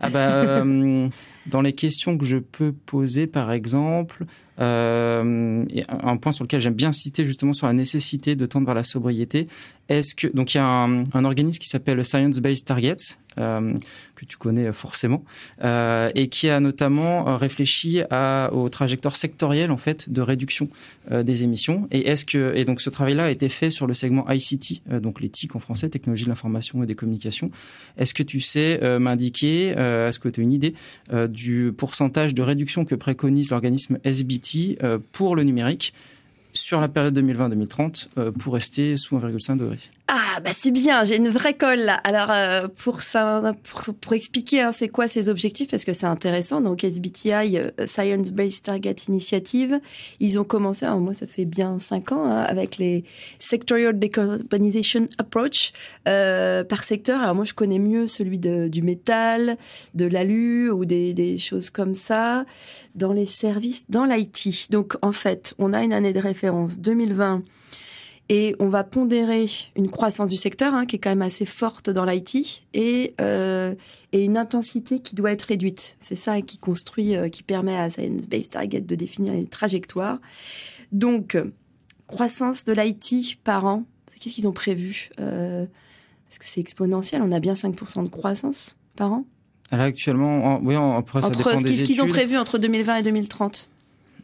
Ah 0.00 0.10
bah. 0.10 0.64
Dans 1.46 1.60
les 1.60 1.72
questions 1.72 2.16
que 2.16 2.24
je 2.24 2.38
peux 2.38 2.72
poser, 2.72 3.26
par 3.26 3.52
exemple, 3.52 4.24
euh, 4.60 5.64
un 5.88 6.16
point 6.16 6.32
sur 6.32 6.44
lequel 6.44 6.60
j'aime 6.60 6.74
bien 6.74 6.92
citer 6.92 7.24
justement 7.24 7.52
sur 7.52 7.66
la 7.66 7.72
nécessité 7.72 8.34
de 8.34 8.46
tendre 8.46 8.66
vers 8.66 8.74
la 8.74 8.84
sobriété. 8.84 9.48
Est-ce 9.88 10.14
que 10.14 10.26
donc 10.28 10.54
il 10.54 10.58
y 10.58 10.60
a 10.60 10.64
un, 10.64 11.24
organisme 11.24 11.58
qui 11.58 11.68
s'appelle 11.68 12.04
Science 12.04 12.38
Based 12.38 12.64
Targets 12.64 13.18
euh, 13.38 13.74
que 14.14 14.24
tu 14.24 14.36
connais 14.36 14.72
forcément 14.72 15.24
euh, 15.64 16.10
et 16.14 16.28
qui 16.28 16.48
a 16.48 16.60
notamment 16.60 17.28
euh, 17.28 17.36
réfléchi 17.36 18.02
aux 18.52 18.68
trajectoires 18.68 19.16
sectorielles 19.16 19.72
en 19.72 19.76
fait 19.76 20.08
de 20.08 20.20
réduction 20.20 20.68
euh, 21.10 21.22
des 21.22 21.42
émissions. 21.42 21.88
Et 21.90 22.08
est-ce 22.08 22.24
que 22.24 22.52
et 22.54 22.64
donc 22.64 22.80
ce 22.80 22.90
travail-là 22.90 23.24
a 23.24 23.30
été 23.30 23.48
fait 23.48 23.70
sur 23.70 23.86
le 23.86 23.94
segment 23.94 24.30
ICT, 24.30 24.82
euh, 24.90 25.00
donc 25.00 25.20
les 25.20 25.28
TIC 25.28 25.56
en 25.56 25.58
français, 25.58 25.88
technologie 25.88 26.24
de 26.24 26.28
l'information 26.28 26.82
et 26.82 26.86
des 26.86 26.94
communications. 26.94 27.50
Est-ce 27.98 28.14
que 28.14 28.22
tu 28.22 28.40
sais 28.40 28.80
m'indiquer, 28.98 29.68
est-ce 29.68 30.18
que 30.18 30.28
tu 30.28 30.40
as 30.40 30.42
une 30.42 30.52
idée 30.52 30.74
du 31.28 31.72
pourcentage 31.76 32.34
de 32.34 32.42
réduction 32.42 32.84
que 32.84 32.94
préconise 32.94 33.50
l'organisme 33.50 33.98
SBT 34.04 34.78
euh, 34.82 34.98
pour 35.12 35.36
le 35.36 35.44
numérique 35.44 35.94
sur 36.64 36.80
la 36.80 36.88
période 36.88 37.18
2020-2030 37.18 38.08
euh, 38.16 38.32
pour 38.32 38.54
rester 38.54 38.96
sous 38.96 39.18
1,5 39.18 39.58
degré. 39.58 39.78
Ah, 40.08 40.23
bah 40.40 40.50
c'est 40.52 40.70
bien, 40.70 41.04
j'ai 41.04 41.16
une 41.16 41.28
vraie 41.28 41.54
colle 41.54 41.80
là. 41.80 41.94
Alors, 42.04 42.30
euh, 42.30 42.68
pour, 42.68 43.00
ça, 43.00 43.54
pour, 44.00 44.12
expliquer 44.12 44.62
hein, 44.62 44.72
c'est 44.72 44.88
quoi 44.88 45.08
ces 45.08 45.28
objectifs, 45.28 45.70
parce 45.70 45.84
que 45.84 45.92
c'est 45.92 46.06
intéressant, 46.06 46.60
donc 46.60 46.84
SBTI, 46.84 47.58
euh, 47.58 47.70
Science 47.86 48.32
Based 48.32 48.64
Target 48.64 48.96
Initiative, 49.08 49.80
ils 50.20 50.40
ont 50.40 50.44
commencé, 50.44 50.86
moi 50.86 51.12
ça 51.12 51.26
fait 51.26 51.44
bien 51.44 51.78
cinq 51.78 52.12
ans, 52.12 52.24
hein, 52.24 52.42
avec 52.42 52.78
les 52.78 53.04
Sectorial 53.38 53.98
Decarbonization 53.98 55.06
Approach 55.18 55.72
euh, 56.08 56.64
par 56.64 56.84
secteur. 56.84 57.20
Alors 57.20 57.34
moi 57.34 57.44
je 57.44 57.54
connais 57.54 57.78
mieux 57.78 58.06
celui 58.06 58.38
du 58.38 58.82
métal, 58.82 59.56
de 59.94 60.06
l'alu 60.06 60.70
ou 60.70 60.84
des, 60.84 61.14
des 61.14 61.38
choses 61.38 61.70
comme 61.70 61.94
ça, 61.94 62.44
dans 62.94 63.12
les 63.12 63.26
services, 63.26 63.84
dans 63.88 64.04
l'IT. 64.04 64.70
Donc 64.70 64.96
en 65.02 65.12
fait, 65.12 65.54
on 65.58 65.72
a 65.72 65.82
une 65.82 65.92
année 65.92 66.12
de 66.12 66.20
référence 66.20 66.78
2020 66.78 67.42
et 68.28 68.56
on 68.58 68.68
va 68.68 68.84
pondérer 68.84 69.46
une 69.76 69.90
croissance 69.90 70.30
du 70.30 70.36
secteur 70.36 70.72
hein, 70.72 70.86
qui 70.86 70.96
est 70.96 70.98
quand 70.98 71.10
même 71.10 71.22
assez 71.22 71.44
forte 71.44 71.90
dans 71.90 72.04
l'IT 72.04 72.62
et, 72.72 73.14
euh, 73.20 73.74
et 74.12 74.24
une 74.24 74.38
intensité 74.38 75.00
qui 75.00 75.14
doit 75.14 75.32
être 75.32 75.42
réduite. 75.42 75.96
C'est 76.00 76.14
ça 76.14 76.40
qui 76.40 76.58
construit, 76.58 77.16
euh, 77.16 77.28
qui 77.28 77.42
permet 77.42 77.76
à 77.76 77.90
Science 77.90 78.26
Based 78.26 78.52
Target 78.52 78.80
de 78.80 78.94
définir 78.94 79.34
les 79.34 79.46
trajectoires. 79.46 80.20
Donc, 80.92 81.36
croissance 82.06 82.64
de 82.64 82.72
l'IT 82.72 83.38
par 83.44 83.66
an, 83.66 83.84
qu'est-ce 84.20 84.36
qu'ils 84.36 84.48
ont 84.48 84.52
prévu 84.52 85.10
euh, 85.20 85.66
Parce 86.28 86.38
que 86.38 86.46
c'est 86.46 86.60
exponentiel, 86.60 87.20
on 87.22 87.32
a 87.32 87.40
bien 87.40 87.52
5% 87.52 88.04
de 88.04 88.08
croissance 88.08 88.76
par 88.96 89.12
an 89.12 89.24
Là, 89.70 89.84
actuellement, 89.84 90.60
oui, 90.62 90.76
après, 90.76 91.20
ça 91.20 91.28
entre, 91.28 91.58
ce 91.58 91.82
qu'ils 91.82 92.00
ont 92.00 92.06
prévu 92.06 92.36
entre 92.36 92.58
2020 92.58 92.96
et 92.96 93.02
2030 93.02 93.70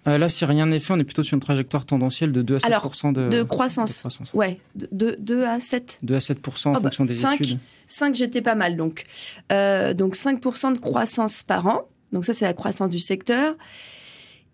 euh, 0.07 0.17
là, 0.17 0.29
si 0.29 0.45
rien 0.45 0.67
n'est 0.67 0.81
fait, 0.81 0.95
on 0.95 0.99
est 0.99 1.05
plutôt 1.05 1.23
sur 1.23 1.35
une 1.35 1.41
trajectoire 1.41 1.85
tendancielle 1.85 2.33
de 2.33 2.41
2 2.41 2.57
à 2.57 2.59
7 2.61 2.71
de, 3.13 3.29
de, 3.29 3.43
croissance. 3.43 3.97
de, 3.97 3.99
croissance. 3.99 4.33
Ouais, 4.33 4.59
de 4.75 5.17
2 5.21 5.45
à 5.45 5.61
7. 5.61 5.99
2 6.03 6.15
à 6.15 6.21
7 6.21 6.39
en 6.39 6.51
ah 6.51 6.73
bah, 6.75 6.81
fonction 6.81 7.05
des 7.05 7.15
5, 7.15 7.41
études. 7.41 7.59
5, 7.87 8.15
j'étais 8.15 8.41
pas 8.41 8.55
mal 8.55 8.77
donc. 8.77 9.05
Euh, 9.53 9.93
donc 9.93 10.17
5% 10.17 10.75
de 10.75 10.79
croissance 10.79 11.43
par 11.43 11.67
an. 11.67 11.83
Donc 12.13 12.25
ça, 12.25 12.33
c'est 12.33 12.47
la 12.47 12.55
croissance 12.55 12.89
du 12.89 12.99
secteur. 12.99 13.55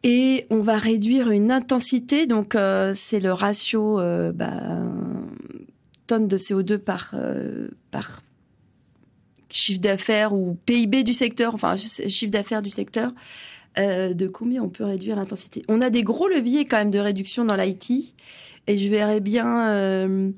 Et 0.03 0.47
on 0.51 0.61
va 0.61 0.79
réduire 0.79 1.31
une 1.31 1.51
intensité, 1.51 2.27
donc 2.27 2.55
euh, 2.55 2.93
c'est 2.95 3.19
le 3.19 3.33
ratio 3.33 3.99
euh, 3.99 4.31
bah, 4.31 4.53
tonnes 6.07 6.29
de 6.29 6.37
CO2 6.37 6.79
par, 6.79 7.15
par 7.91 8.21
chiffre 9.49 9.81
d'affaires 9.81 10.33
ou 10.33 10.59
PIB 10.67 11.03
du 11.03 11.13
secteur, 11.13 11.55
enfin 11.55 11.77
chiffre 11.77 12.31
d'affaires 12.31 12.63
du 12.63 12.71
secteur. 12.71 13.13
Euh, 13.79 14.15
de 14.15 14.27
combien 14.27 14.63
on 14.63 14.69
peut 14.69 14.85
réduire 14.85 15.17
l'intensité? 15.17 15.63
On 15.69 15.83
a 15.83 15.91
des 15.91 16.03
gros 16.03 16.29
leviers 16.29 16.65
quand 16.65 16.79
même 16.79 16.91
de 16.91 16.99
réduction 16.99 17.45
dans 17.45 17.57
l'IT 17.57 18.15
et 18.67 18.79
je 18.79 18.89
verrais 18.89 19.21
bien 19.21 19.69
euh, 19.69 20.31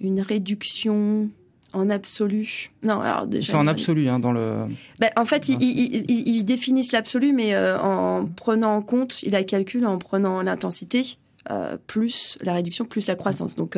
une 0.00 0.20
réduction 0.20 1.28
en 1.72 1.88
absolu. 1.88 2.72
Non, 2.82 3.00
alors 3.00 3.28
en 3.54 3.66
absolu 3.68 4.08
hein, 4.08 4.18
dans 4.18 4.32
le. 4.32 4.66
Ben, 4.98 5.10
en 5.16 5.24
fait, 5.24 5.48
ils, 5.48 6.44
définissent 6.44 6.90
l'absolu, 6.90 7.32
mais 7.32 7.54
euh, 7.54 7.78
en 7.78 8.26
prenant 8.26 8.74
en 8.74 8.82
compte, 8.82 9.22
ils 9.22 9.32
la 9.32 9.44
calculent 9.44 9.86
en 9.86 9.98
prenant 9.98 10.42
l'intensité 10.42 11.16
plus 11.86 12.38
la 12.42 12.52
réduction 12.52 12.84
plus 12.84 13.06
la 13.06 13.14
croissance. 13.14 13.56
Donc 13.56 13.76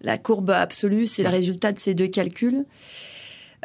la 0.00 0.18
courbe 0.18 0.50
absolue, 0.50 1.06
c'est 1.06 1.22
le 1.22 1.28
résultat 1.28 1.72
de 1.72 1.78
ces 1.78 1.94
deux 1.94 2.08
calculs. 2.08 2.64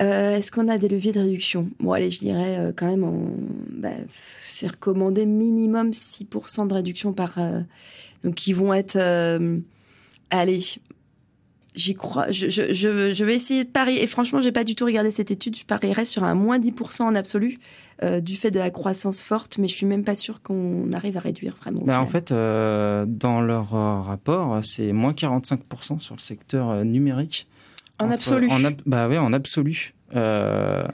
Euh, 0.01 0.35
Est-ce 0.37 0.51
qu'on 0.51 0.67
a 0.69 0.77
des 0.77 0.87
leviers 0.87 1.11
de 1.11 1.19
réduction? 1.19 1.69
Bon, 1.79 1.91
allez, 1.91 2.09
je 2.09 2.19
dirais 2.19 2.57
euh, 2.57 2.71
quand 2.75 2.87
même, 2.87 3.03
on- 3.03 3.29
bah, 3.69 3.89
c'est 4.45 4.67
recommandé 4.67 5.25
minimum 5.25 5.91
6% 5.91 6.65
de 6.67 6.73
réduction 6.73 7.13
par. 7.13 7.33
euh, 7.37 7.61
donc, 8.23 8.35
qui 8.35 8.53
vont 8.53 8.73
être. 8.73 8.97
allez, 10.29 10.59
j'y 11.75 11.93
crois. 11.93 12.31
Je, 12.31 12.49
je, 12.49 12.73
je, 12.73 13.11
je 13.13 13.25
vais 13.25 13.35
essayer 13.35 13.63
de 13.65 13.69
parier. 13.69 14.01
Et 14.01 14.07
franchement, 14.07 14.39
j'ai 14.41 14.51
pas 14.51 14.63
du 14.63 14.75
tout 14.75 14.85
regardé 14.85 15.11
cette 15.11 15.29
étude. 15.31 15.55
Je 15.57 15.65
parierais 15.65 16.05
sur 16.05 16.23
un 16.23 16.33
moins 16.35 16.57
10% 16.59 17.03
en 17.03 17.15
absolu 17.15 17.57
du 18.21 18.35
fait 18.35 18.51
de 18.51 18.59
la 18.59 18.69
croissance 18.69 19.21
forte, 19.23 19.57
mais 19.59 19.67
je 19.69 19.75
suis 19.75 19.85
même 19.85 20.03
pas 20.03 20.15
sûre 20.15 20.41
qu'on 20.41 20.89
arrive 20.91 21.15
à 21.17 21.21
réduire 21.21 21.55
vraiment. 21.61 21.81
Bah, 21.85 21.99
en 22.01 22.07
fait, 22.07 22.31
dans 22.31 23.41
leur 23.41 23.69
rapport, 24.05 24.61
c'est 24.63 24.91
moins 24.91 25.13
45% 25.13 25.99
sur 25.99 26.15
le 26.15 26.19
secteur 26.19 26.83
numérique. 26.83 27.47
En 27.99 28.05
Entre- 28.05 28.13
absolu. 28.15 28.47
en 28.49 28.63
ab- 28.65 28.81
bah 28.85 29.07
ouais, 29.07 29.17
en 29.17 29.33
absolu. 29.33 29.93
Euh, 30.15 30.85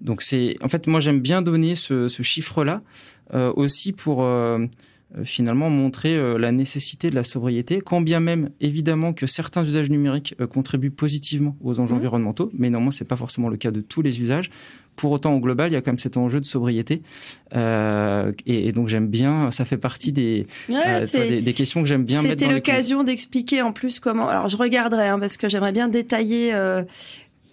donc 0.00 0.22
c'est, 0.22 0.56
en 0.62 0.68
fait, 0.68 0.86
moi 0.86 1.00
j'aime 1.00 1.20
bien 1.20 1.42
donner 1.42 1.74
ce, 1.74 2.08
ce 2.08 2.22
chiffre-là 2.22 2.82
euh, 3.34 3.52
aussi 3.56 3.92
pour 3.92 4.22
euh, 4.24 4.66
finalement 5.24 5.70
montrer 5.70 6.16
euh, 6.16 6.38
la 6.38 6.52
nécessité 6.52 7.10
de 7.10 7.14
la 7.16 7.24
sobriété, 7.24 7.80
quand 7.80 8.00
bien 8.00 8.20
même 8.20 8.50
évidemment 8.60 9.12
que 9.12 9.26
certains 9.26 9.64
usages 9.64 9.90
numériques 9.90 10.34
euh, 10.40 10.46
contribuent 10.46 10.90
positivement 10.92 11.56
aux 11.62 11.80
enjeux 11.80 11.94
Mhm. 11.94 11.98
environnementaux, 12.00 12.50
mais 12.56 12.70
néanmoins 12.70 12.92
c'est 12.92 13.04
pas 13.08 13.16
forcément 13.16 13.48
le 13.48 13.56
cas 13.56 13.70
de 13.72 13.80
tous 13.80 14.02
les 14.02 14.20
usages. 14.22 14.50
Pour 14.96 15.12
autant, 15.12 15.34
au 15.34 15.40
global, 15.40 15.70
il 15.70 15.74
y 15.74 15.76
a 15.76 15.80
quand 15.80 15.92
même 15.92 15.98
cet 15.98 16.16
enjeu 16.16 16.40
de 16.40 16.46
sobriété, 16.46 17.02
Euh, 17.54 18.32
et, 18.46 18.68
et 18.68 18.72
donc 18.72 18.88
j'aime 18.88 19.08
bien. 19.08 19.50
Ça 19.50 19.64
fait 19.64 19.78
partie 19.78 20.12
des, 20.12 20.46
Ouais, 20.68 20.76
euh, 20.86 21.28
des, 21.28 21.40
des 21.40 21.52
questions 21.54 21.82
que 21.82 21.88
j'aime 21.88 22.04
bien 22.04 22.20
C'était 22.22 22.48
l'occasion 22.48 23.02
d'expliquer 23.02 23.62
en 23.62 23.72
plus 23.72 23.98
comment. 23.98 24.28
Alors, 24.28 24.48
je 24.48 24.56
regarderai 24.56 25.08
hein, 25.08 25.18
parce 25.18 25.36
que 25.36 25.48
j'aimerais 25.48 25.72
bien 25.72 25.88
détailler. 25.88 26.50
euh, 26.54 26.82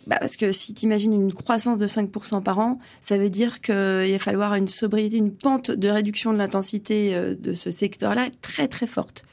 bah, 0.08 0.16
parce 0.22 0.38
que 0.38 0.54
si 0.54 0.74
tu 0.74 0.86
imagines 0.86 1.14
une 1.14 1.34
croissance 1.34 1.78
de 1.78 1.86
5% 1.86 2.42
par 2.42 2.60
an, 2.60 2.80
ça 3.02 3.18
veut 3.18 3.30
dire 3.30 3.60
qu'il 3.60 3.76
va 3.76 4.20
falloir 4.20 4.56
une 4.56 4.70
sobriété, 4.70 5.18
une 5.18 5.34
pente 5.34 5.70
de 5.70 5.90
réduction 5.90 6.32
de 6.32 6.38
l'intensité 6.38 7.14
euh, 7.14 7.36
de 7.38 7.52
ce 7.52 7.70
secteur-là 7.72 8.30
très 8.42 8.70
très 8.70 8.88
forte. 8.88 9.24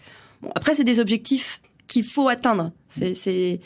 Bon, 0.43 0.51
après, 0.57 0.75
c'est 0.75 0.83
des 0.83 0.99
objectifs 0.99 1.61
qu'il 1.87 2.03
faut 2.03 2.29
atteindre. 2.29 2.73
C'est 2.89 3.61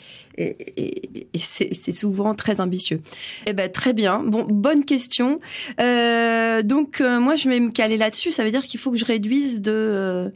souvent 1.93 2.35
très 2.35 2.61
ambitieux. 2.61 3.01
Eh 3.47 3.53
ben 3.53 3.71
très 3.71 3.93
bien. 3.93 4.19
Bon, 4.19 4.43
bonne 4.43 4.85
question. 4.85 5.37
Euh, 5.79 6.61
donc 6.61 7.01
euh, 7.01 7.19
moi 7.19 7.35
je 7.35 7.49
vais 7.49 7.59
me 7.59 7.71
caler 7.71 7.97
là-dessus. 7.97 8.29
Ça 8.29 8.43
veut 8.43 8.51
dire 8.51 8.63
qu'il 8.63 8.79
faut 8.79 8.91
que 8.91 8.97
je 8.97 9.05
réduise 9.05 9.61
de 9.61 10.31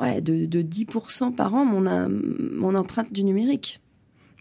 ouais 0.00 0.20
de, 0.20 0.44
de 0.46 0.60
10% 0.60 1.34
par 1.34 1.54
an 1.54 1.64
mon 1.64 2.74
empreinte 2.74 3.12
du 3.12 3.22
numérique. 3.22 3.80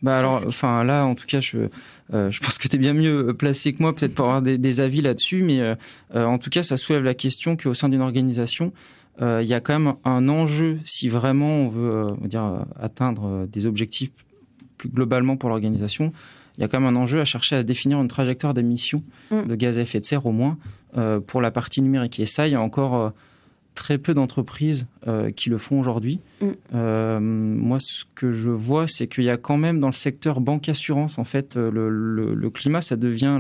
Bah 0.04 0.20
alors, 0.20 0.44
enfin 0.48 0.84
là, 0.84 1.06
en 1.06 1.16
tout 1.16 1.26
cas, 1.26 1.42
je, 1.42 1.70
euh, 2.14 2.30
je 2.30 2.40
pense 2.40 2.58
que 2.58 2.68
tu 2.68 2.76
es 2.76 2.80
bien 2.80 2.94
mieux 2.94 3.34
placé 3.34 3.74
que 3.74 3.82
moi, 3.82 3.96
peut-être 3.96 4.14
pour 4.14 4.26
avoir 4.26 4.42
des, 4.42 4.58
des 4.58 4.80
avis 4.80 5.02
là-dessus, 5.02 5.42
mais 5.42 5.60
euh, 5.60 5.76
euh, 6.14 6.26
en 6.26 6.38
tout 6.38 6.50
cas, 6.52 6.62
ça 6.64 6.78
soulève 6.78 7.04
la 7.04 7.16
question 7.16 7.58
qu'au 7.58 7.74
sein 7.74 7.90
d'une 7.90 8.02
organisation, 8.02 8.74
euh, 9.22 9.40
il 9.42 9.48
y 9.48 9.56
a 9.56 9.60
quand 9.60 9.80
même 9.80 9.96
un 10.06 10.30
enjeu 10.30 10.78
si 10.86 11.10
vraiment 11.10 11.50
on 11.62 11.68
veut 11.70 11.90
euh, 11.90 12.08
on 12.20 12.22
va 12.22 12.28
dire, 12.28 12.44
euh, 12.44 12.60
atteindre 12.80 13.26
euh, 13.26 13.46
des 13.48 13.66
objectifs 13.66 14.12
plus 14.78 14.90
globalement 14.90 15.36
pour 15.38 15.50
l'organisation. 15.50 16.14
Il 16.58 16.62
y 16.62 16.64
a 16.64 16.68
quand 16.68 16.80
même 16.80 16.96
un 16.96 17.00
enjeu 17.00 17.20
à 17.20 17.26
chercher 17.26 17.56
à 17.56 17.64
définir 17.64 18.00
une 18.00 18.08
trajectoire 18.08 18.54
d'émissions 18.54 19.04
Mm. 19.32 19.48
de 19.48 19.56
gaz 19.56 19.78
à 19.78 19.82
effet 19.82 20.00
de 20.00 20.06
serre 20.06 20.26
au 20.28 20.32
moins 20.32 20.58
euh, 20.98 21.20
pour 21.20 21.42
la 21.42 21.50
partie 21.52 21.82
numérique. 21.82 22.20
Et 22.20 22.26
ça, 22.28 22.48
il 22.48 22.52
y 22.54 22.56
a 22.56 22.62
encore 22.62 22.96
euh, 22.96 23.10
très 23.78 23.98
peu 24.00 24.14
d'entreprises 24.16 24.88
euh, 25.08 25.30
qui 25.32 25.50
le 25.52 25.58
font 25.60 25.80
aujourd'hui. 25.80 26.20
Mm. 26.42 26.46
Euh, 26.74 27.20
moi, 27.22 27.78
ce 27.80 28.06
que 28.16 28.32
je 28.32 28.50
vois, 28.50 28.88
c'est 28.88 29.08
qu'il 29.08 29.24
y 29.24 29.30
a 29.30 29.38
quand 29.38 29.58
même 29.58 29.80
dans 29.80 29.88
le 29.88 29.94
secteur 29.94 30.42
banque 30.42 30.68
assurance, 30.68 31.20
en 31.20 31.24
fait, 31.24 31.56
euh, 31.56 31.70
le, 31.72 31.90
le- 31.90 32.34
le 32.34 32.50
climat, 32.50 32.82
ça 32.82 32.96
devient, 32.96 33.40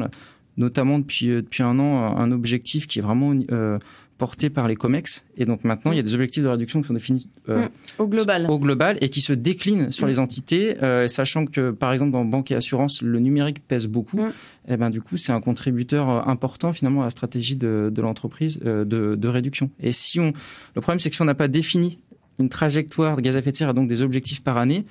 notamment 0.57 0.99
depuis, 0.99 1.27
depuis 1.27 1.63
un 1.63 1.79
an, 1.79 2.15
un 2.17 2.31
objectif 2.31 2.85
qui 2.87 2.99
est 2.99 3.01
vraiment 3.01 3.33
euh, 3.51 3.79
porté 4.17 4.49
par 4.49 4.67
les 4.67 4.75
COMEX. 4.75 5.25
Et 5.37 5.45
donc 5.45 5.63
maintenant, 5.63 5.91
il 5.91 5.97
y 5.97 5.99
a 5.99 6.03
des 6.03 6.13
objectifs 6.13 6.43
de 6.43 6.47
réduction 6.47 6.81
qui 6.81 6.87
sont 6.87 6.93
définis 6.93 7.27
euh, 7.49 7.65
Mm. 7.65 7.69
Au 7.99 8.07
global. 8.07 8.45
au 8.49 8.59
global 8.59 8.97
et 9.01 9.09
qui 9.09 9.21
se 9.21 9.33
déclinent 9.33 9.91
sur 9.91 10.05
Mm. 10.05 10.09
les 10.09 10.19
entités, 10.19 10.83
euh, 10.83 11.07
sachant 11.07 11.45
que 11.45 11.71
par 11.71 11.93
exemple 11.93 12.11
dans 12.11 12.25
banque 12.25 12.51
et 12.51 12.55
assurance, 12.55 13.01
le 13.01 13.19
numérique 13.19 13.65
pèse 13.67 13.87
beaucoup. 13.87 14.17
Mm. 14.17 14.31
Et 14.69 14.77
ben 14.77 14.89
du 14.89 15.01
coup, 15.01 15.17
c'est 15.17 15.31
un 15.31 15.41
contributeur 15.41 16.09
euh, 16.09 16.21
important 16.25 16.73
finalement 16.73 17.01
à 17.01 17.05
la 17.05 17.09
stratégie 17.09 17.55
de, 17.55 17.89
de 17.93 18.01
l'entreprise 18.01 18.59
euh, 18.65 18.85
de, 18.85 19.15
de 19.15 19.27
réduction. 19.27 19.69
Et 19.79 19.91
si 19.91 20.19
on, 20.19 20.33
le 20.75 20.81
problème 20.81 20.99
c'est 20.99 21.09
que 21.09 21.15
si 21.15 21.21
on 21.21 21.25
n'a 21.25 21.35
pas 21.35 21.47
défini 21.47 21.99
une 22.39 22.49
trajectoire 22.49 23.15
de 23.17 23.21
gaz 23.21 23.35
à 23.35 23.39
effet 23.39 23.51
de 23.51 23.55
serre 23.55 23.69
et 23.69 23.73
donc 23.73 23.87
des 23.87 24.01
objectifs 24.01 24.43
par 24.43 24.57
année, 24.57 24.85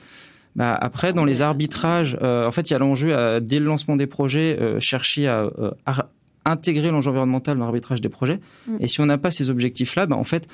bah 0.57 0.75
après 0.81 1.13
dans 1.13 1.25
les 1.25 1.43
arbitrages, 1.43 2.17
euh, 2.23 2.47
en 2.47 2.51
fait 2.51 2.71
il 2.71 2.73
y 2.73 2.77
a 2.77 2.79
l'enjeu 2.79 3.15
à, 3.15 3.41
dès 3.41 3.59
le 3.59 3.67
lancement 3.67 3.95
des 3.97 4.07
projets 4.07 4.59
euh, 4.59 4.81
chercher 4.81 5.29
à, 5.29 5.43
euh, 5.43 5.71
à 5.85 6.09
intégrer 6.51 6.91
l'enjeu 6.91 7.11
environnemental 7.11 7.57
dans 7.59 7.65
l'arbitrage 7.65 8.01
des 8.01 8.09
projets. 8.09 8.41
Mm. 8.67 8.77
Et 8.81 8.87
si 8.87 9.01
on 9.01 9.07
n'a 9.07 9.19
pas 9.19 9.31
ces 9.31 9.51
objectifs-là, 9.51 10.07
bah 10.07 10.17
en 10.17 10.25
fait 10.25 10.47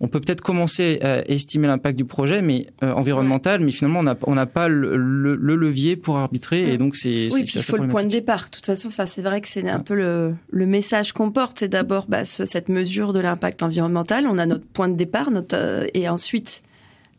on 0.00 0.06
peut 0.06 0.20
peut-être 0.20 0.42
commencer 0.42 1.00
à 1.02 1.28
estimer 1.28 1.66
l'impact 1.66 1.98
du 1.98 2.04
projet, 2.04 2.40
mais 2.40 2.68
euh, 2.84 2.92
environnemental, 2.92 3.60
mais 3.60 3.72
finalement 3.72 3.98
on 4.28 4.34
n'a 4.34 4.46
pas 4.46 4.68
le, 4.68 4.96
le- 4.96 5.34
le 5.34 5.56
levier 5.56 5.96
pour 5.96 6.18
arbitrer, 6.18 6.72
et 6.72 6.78
donc 6.78 6.94
c'est 6.94 7.28
Oui, 7.32 7.42
puis 7.42 7.54
il 7.56 7.62
faut 7.64 7.76
le 7.78 7.88
point 7.88 8.04
de 8.04 8.08
départ. 8.08 8.44
De 8.44 8.50
toute 8.50 8.66
façon, 8.66 8.90
ça, 8.90 9.06
c'est 9.06 9.22
vrai 9.22 9.40
que 9.40 9.48
c'est 9.48 9.68
un 9.68 9.80
peu 9.80 9.94
le, 9.96 10.34
le 10.50 10.66
message 10.66 11.10
qu'on 11.12 11.32
porte. 11.32 11.58
C'est 11.58 11.68
d'abord 11.68 12.06
bah, 12.08 12.24
ce- 12.24 12.44
cette 12.44 12.68
mesure 12.68 13.12
de 13.12 13.18
l'impact 13.18 13.64
environnemental. 13.64 14.28
On 14.28 14.38
a 14.38 14.46
notre 14.46 14.64
point 14.66 14.88
de 14.88 14.94
départ, 14.94 15.32
notre, 15.32 15.56
euh, 15.56 15.86
et 15.94 16.08
ensuite, 16.08 16.62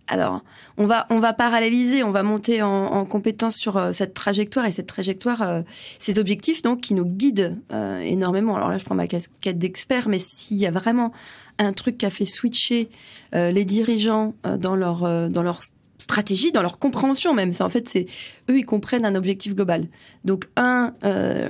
alors, 0.10 0.42
on 0.78 0.88
va, 0.88 1.06
on 1.12 1.20
va 1.20 1.34
paralléliser, 1.34 2.04
on 2.04 2.10
va 2.10 2.24
monter 2.24 2.64
en, 2.64 2.68
en 2.70 3.06
compétence 3.06 3.56
sur 3.56 3.78
euh, 3.78 3.92
cette 3.92 4.16
trajectoire 4.16 4.66
et 4.66 4.72
cette 4.72 4.88
trajectoire, 4.88 5.44
euh, 5.44 5.62
ces 6.00 6.18
objectifs 6.18 6.64
donc 6.64 6.82
qui 6.82 6.96
nous 6.96 7.06
guident 7.06 7.58
euh, 7.72 8.00
énormément. 8.00 8.56
Alors 8.56 8.70
là, 8.70 8.80
je 8.80 8.86
prends 8.86 8.96
ma 8.96 9.06
casquette 9.06 9.60
d'expert, 9.60 10.10
mais 10.10 10.18
s'il 10.18 10.58
y 10.58 10.66
a 10.66 10.72
vraiment 10.72 11.14
un 11.60 11.74
truc 11.74 12.00
qui 12.00 12.08
a 12.08 12.10
fait 12.10 12.26
switcher 12.26 12.90
les 13.34 13.66
dirigeants 13.66 14.34
dans 14.58 14.78
leur 14.78 15.30
dans 15.30 15.44
leur 15.44 15.60
stratégie, 15.98 16.54
dans 16.54 16.62
leur 16.62 16.80
compréhension 16.80 17.34
même, 17.34 17.52
c'est 17.52 17.64
en 17.64 17.70
fait 17.70 17.90
c'est 17.90 18.06
eux 18.50 18.58
ils 18.58 18.66
comprennent 18.66 19.06
un 19.06 19.14
objectif 19.14 19.56
global. 19.56 19.88
Donc 20.24 20.48
un, 20.56 20.94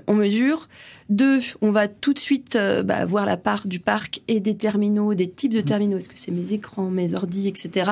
on 0.07 0.15
mesure. 0.15 0.67
Deux, 1.09 1.41
on 1.61 1.69
va 1.69 1.87
tout 1.87 2.15
de 2.15 2.19
suite 2.19 2.57
bah, 2.83 3.05
voir 3.05 3.27
la 3.27 3.37
part 3.37 3.67
du 3.67 3.79
parc 3.79 4.21
et 4.27 4.39
des 4.39 4.57
terminaux, 4.57 5.13
des 5.13 5.29
types 5.29 5.53
de 5.53 5.61
terminaux. 5.61 5.97
Est-ce 5.97 6.09
que 6.09 6.17
c'est 6.17 6.31
mes 6.31 6.53
écrans, 6.53 6.89
mes 6.89 7.13
ordis, 7.13 7.47
etc. 7.47 7.91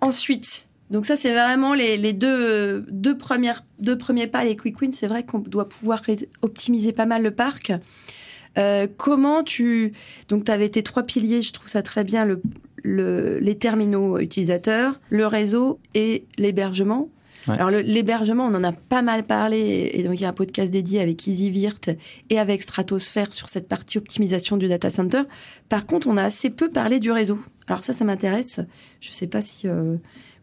Ensuite, 0.00 0.68
donc 0.90 1.04
ça 1.06 1.16
c'est 1.16 1.32
vraiment 1.32 1.74
les, 1.74 1.96
les 1.96 2.12
deux, 2.12 2.86
deux, 2.88 3.16
premières, 3.16 3.64
deux 3.78 3.98
premiers 3.98 4.26
pas, 4.26 4.44
les 4.44 4.56
quick 4.56 4.80
wins. 4.80 4.92
C'est 4.92 5.08
vrai 5.08 5.24
qu'on 5.24 5.38
doit 5.38 5.68
pouvoir 5.68 6.02
optimiser 6.42 6.92
pas 6.92 7.06
mal 7.06 7.22
le 7.22 7.30
parc. 7.30 7.72
Euh, 8.58 8.88
comment 8.96 9.44
tu... 9.44 9.92
Donc 10.28 10.44
tu 10.44 10.50
avais 10.50 10.68
tes 10.68 10.82
trois 10.82 11.04
piliers, 11.04 11.42
je 11.42 11.52
trouve 11.52 11.68
ça 11.68 11.82
très 11.82 12.02
bien, 12.02 12.24
le, 12.24 12.40
le- 12.82 13.38
les 13.38 13.56
terminaux 13.56 14.18
utilisateurs, 14.18 14.98
le 15.08 15.26
réseau 15.26 15.78
et 15.94 16.24
l'hébergement. 16.36 17.08
Ouais. 17.46 17.54
Alors 17.54 17.70
l'hébergement, 17.70 18.46
on 18.46 18.54
en 18.54 18.64
a 18.64 18.72
pas 18.72 19.02
mal 19.02 19.24
parlé, 19.24 19.90
et 19.94 20.02
donc 20.02 20.18
il 20.18 20.22
y 20.22 20.26
a 20.26 20.28
un 20.28 20.34
podcast 20.34 20.70
dédié 20.70 21.00
avec 21.00 21.26
EasyVirt 21.26 21.90
et 22.28 22.38
avec 22.38 22.60
Stratosphere 22.60 23.32
sur 23.32 23.48
cette 23.48 23.68
partie 23.68 23.98
optimisation 23.98 24.56
du 24.56 24.68
data 24.68 24.90
center. 24.90 25.22
Par 25.68 25.86
contre, 25.86 26.08
on 26.08 26.16
a 26.16 26.24
assez 26.24 26.50
peu 26.50 26.68
parlé 26.68 26.98
du 26.98 27.12
réseau. 27.12 27.38
Alors 27.70 27.84
ça, 27.84 27.92
ça 27.92 28.04
m'intéresse. 28.04 28.60
Je 29.00 29.12
sais 29.12 29.26
pas 29.28 29.40
si 29.42 29.68
euh, 29.68 29.96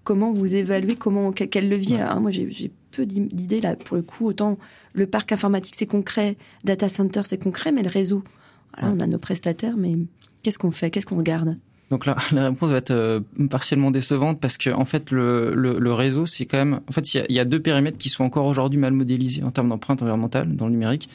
comment 0.04 0.32
vous 0.32 0.56
évaluez, 0.56 0.96
comment 0.96 1.32
quel, 1.32 1.50
quel 1.50 1.70
levier. 1.70 1.98
Ouais. 1.98 2.02
hein, 2.02 2.20
moi, 2.20 2.32
j'ai 2.32 2.72
peu 2.92 3.06
d'idées 3.06 3.62
là 3.62 3.76
pour 3.76 3.98
le 3.98 4.02
coup. 4.04 4.26
Autant 4.26 4.58
le 4.94 5.06
parc 5.06 5.32
informatique 5.34 5.76
c'est 5.78 5.86
concret, 5.86 6.38
data 6.64 6.90
center 6.90 7.22
c'est 7.26 7.38
concret, 7.38 7.72
mais 7.72 7.84
le 7.84 7.90
réseau, 7.90 8.24
voilà, 8.74 8.90
Ouais. 8.94 8.98
on 9.00 9.04
a 9.04 9.08
nos 9.08 9.18
prestataires, 9.20 9.76
mais 9.78 9.96
qu'est-ce 10.42 10.58
qu'on 10.58 10.72
fait, 10.72 10.90
qu'est-ce 10.90 11.06
qu'on 11.06 11.18
regarde? 11.18 11.58
Donc 11.90 12.06
là, 12.06 12.18
la 12.34 12.50
réponse 12.50 12.72
va 12.72 12.78
être 12.78 12.92
euh, 12.92 13.20
partiellement 13.50 13.92
décevante 13.92 14.40
parce 14.42 14.58
que 14.58 14.70
en 14.72 14.84
fait 14.86 15.12
le, 15.12 15.54
le, 15.54 15.80
le 15.80 15.94
réseau 15.94 16.26
c'est 16.26 16.46
quand 16.46 16.58
même 16.58 16.80
en 16.90 16.92
fait 16.92 17.14
il 17.14 17.26
y, 17.30 17.34
y 17.36 17.40
a 17.40 17.46
deux 17.46 17.62
périmètres 17.62 17.98
qui 17.98 18.10
sont 18.10 18.24
encore 18.26 18.46
aujourd'hui 18.46 18.80
mal 18.80 18.92
modélisés 18.94 19.44
en 19.44 19.52
termes 19.52 19.70
d'empreinte 19.70 20.02
environnementale 20.02 20.56
dans 20.56 20.66
le 20.66 20.72
numérique. 20.72 21.08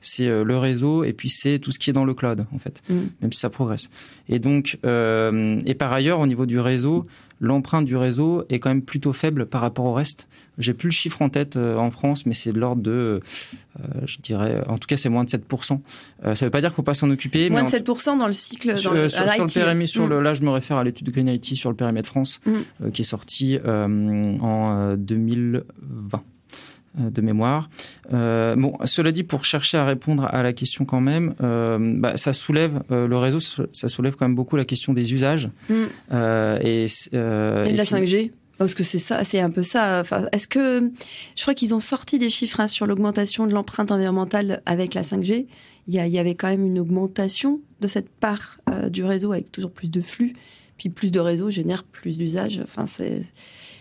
C'est 0.00 0.26
euh, 0.28 0.44
le 0.44 0.56
réseau 0.58 1.04
et 1.04 1.12
puis 1.12 1.28
c'est 1.28 1.58
tout 1.58 1.70
ce 1.72 1.78
qui 1.78 1.90
est 1.90 1.92
dans 1.92 2.04
le 2.04 2.14
cloud 2.14 2.46
en 2.54 2.58
fait, 2.58 2.82
Mm. 2.88 2.94
même 3.22 3.32
si 3.32 3.40
ça 3.40 3.50
progresse. 3.50 3.90
Et 4.28 4.38
donc 4.38 4.78
euh, 4.86 5.60
et 5.66 5.74
par 5.74 5.92
ailleurs 5.92 6.20
au 6.20 6.26
niveau 6.26 6.46
du 6.46 6.58
réseau, 6.58 7.06
l'empreinte 7.40 7.84
du 7.86 7.96
réseau 7.96 8.44
est 8.50 8.58
quand 8.60 8.68
même 8.70 8.82
plutôt 8.82 9.12
faible 9.12 9.46
par 9.46 9.60
rapport 9.62 9.84
au 9.86 9.92
reste. 9.94 10.28
J'ai 10.58 10.74
plus 10.74 10.88
le 10.88 10.92
chiffre 10.92 11.22
en 11.22 11.30
tête 11.30 11.56
euh, 11.56 11.76
en 11.76 11.90
France, 11.90 12.26
mais 12.26 12.34
c'est 12.34 12.52
de 12.52 12.60
l'ordre 12.60 12.82
de, 12.82 12.90
euh, 13.80 13.82
je 14.04 14.18
dirais, 14.22 14.62
en 14.68 14.76
tout 14.76 14.86
cas 14.86 14.96
c'est 14.98 15.08
moins 15.08 15.24
de 15.24 15.30
7%. 15.30 15.80
Euh, 16.24 16.34
ça 16.34 16.44
veut 16.44 16.50
pas 16.50 16.60
dire 16.60 16.68
qu'il 16.70 16.76
faut 16.76 16.82
pas 16.82 16.92
s'en 16.94 17.10
occuper, 17.10 17.48
Moins 17.48 17.62
mais 17.62 17.70
de 17.70 17.84
7% 17.84 18.18
dans 18.18 18.26
le 18.26 18.32
cycle, 18.34 18.76
sur, 18.76 18.90
dans 18.90 18.96
le, 19.00 19.08
sur, 19.08 19.22
à 19.22 19.28
sur 19.28 19.42
le 19.44 19.46
l'IT. 19.48 19.54
périmètre, 19.54 19.90
sur 19.90 20.06
Mm. 20.06 20.10
le, 20.10 20.20
là, 20.20 20.34
je 20.34 20.42
me 20.42 20.50
réfère 20.50 20.76
à 20.76 20.84
l'étude 20.84 21.06
de 21.06 21.12
Green 21.12 21.28
IT 21.28 21.56
sur 21.56 21.70
le 21.70 21.76
périmètre 21.76 22.08
France, 22.10 22.40
Mm. 22.44 22.90
qui 22.90 23.00
est 23.02 23.04
sortie 23.04 23.58
en 23.64 24.76
euh, 24.76 24.96
2020 24.96 25.62
euh, 26.18 26.20
de 26.98 27.20
mémoire. 27.20 27.70
Euh, 28.12 28.56
bon, 28.56 28.76
cela 28.84 29.12
dit, 29.12 29.22
pour 29.22 29.44
chercher 29.44 29.78
à 29.78 29.84
répondre 29.84 30.26
à 30.30 30.42
la 30.42 30.52
question 30.52 30.84
quand 30.84 31.00
même, 31.00 31.34
euh, 31.40 31.78
bah, 31.80 32.16
ça 32.16 32.32
soulève 32.32 32.82
euh, 32.90 33.06
le 33.06 33.16
réseau, 33.16 33.38
ça 33.40 33.88
soulève 33.88 34.16
quand 34.16 34.26
même 34.26 34.34
beaucoup 34.34 34.56
la 34.56 34.64
question 34.64 34.92
des 34.92 35.14
usages 35.14 35.50
Mm. 35.68 35.74
euh, 36.12 36.58
et, 36.62 36.86
euh, 37.14 37.64
Et 37.64 37.72
de 37.72 37.76
la 37.76 37.84
fi- 37.84 37.94
5G. 37.94 38.32
Parce 38.58 38.74
que 38.74 38.82
c'est 38.82 38.98
ça, 38.98 39.24
c'est 39.24 39.40
un 39.40 39.48
peu 39.50 39.62
ça. 39.62 40.00
Enfin, 40.02 40.26
est-ce 40.32 40.46
que 40.46 40.90
je 41.36 41.42
crois 41.42 41.54
qu'ils 41.54 41.74
ont 41.74 41.80
sorti 41.80 42.18
des 42.18 42.28
chiffres 42.28 42.60
hein, 42.60 42.66
sur 42.66 42.86
l'augmentation 42.86 43.46
de 43.46 43.52
l'empreinte 43.54 43.90
environnementale 43.90 44.60
avec 44.66 44.92
la 44.92 45.02
5G. 45.02 45.46
Il 45.88 45.94
y, 45.94 45.98
a, 45.98 46.06
il 46.06 46.12
y, 46.12 46.18
avait 46.18 46.34
quand 46.34 46.48
même 46.48 46.66
une 46.66 46.78
augmentation 46.78 47.60
de 47.80 47.86
cette 47.86 48.10
part 48.10 48.58
euh, 48.70 48.90
du 48.90 49.02
réseau 49.02 49.32
avec 49.32 49.50
toujours 49.50 49.70
plus 49.72 49.90
de 49.90 50.02
flux. 50.02 50.34
Puis 50.76 50.88
plus 50.90 51.10
de 51.10 51.20
réseaux 51.20 51.50
génère 51.50 51.84
plus 51.84 52.18
d'usages. 52.18 52.60
Enfin, 52.62 52.86
c'est 52.86 53.22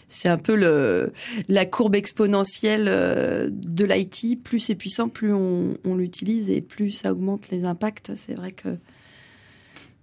c'est 0.10 0.28
un 0.30 0.38
peu 0.38 0.56
le, 0.56 1.12
la 1.48 1.66
courbe 1.66 1.96
exponentielle 1.96 2.86
euh, 2.88 3.50
de 3.52 3.86
l'IT. 3.86 4.44
Plus 4.44 4.60
c'est 4.60 4.76
puissant, 4.76 5.08
plus 5.10 5.32
on, 5.34 5.78
on 5.86 5.96
l'utilise 5.96 6.50
et 6.50 6.62
plus 6.62 6.92
ça 6.92 7.12
augmente 7.14 7.50
les 7.52 7.64
impacts. 7.66 8.12
C'est 8.16 8.34
vrai 8.34 8.52
que 8.52 8.70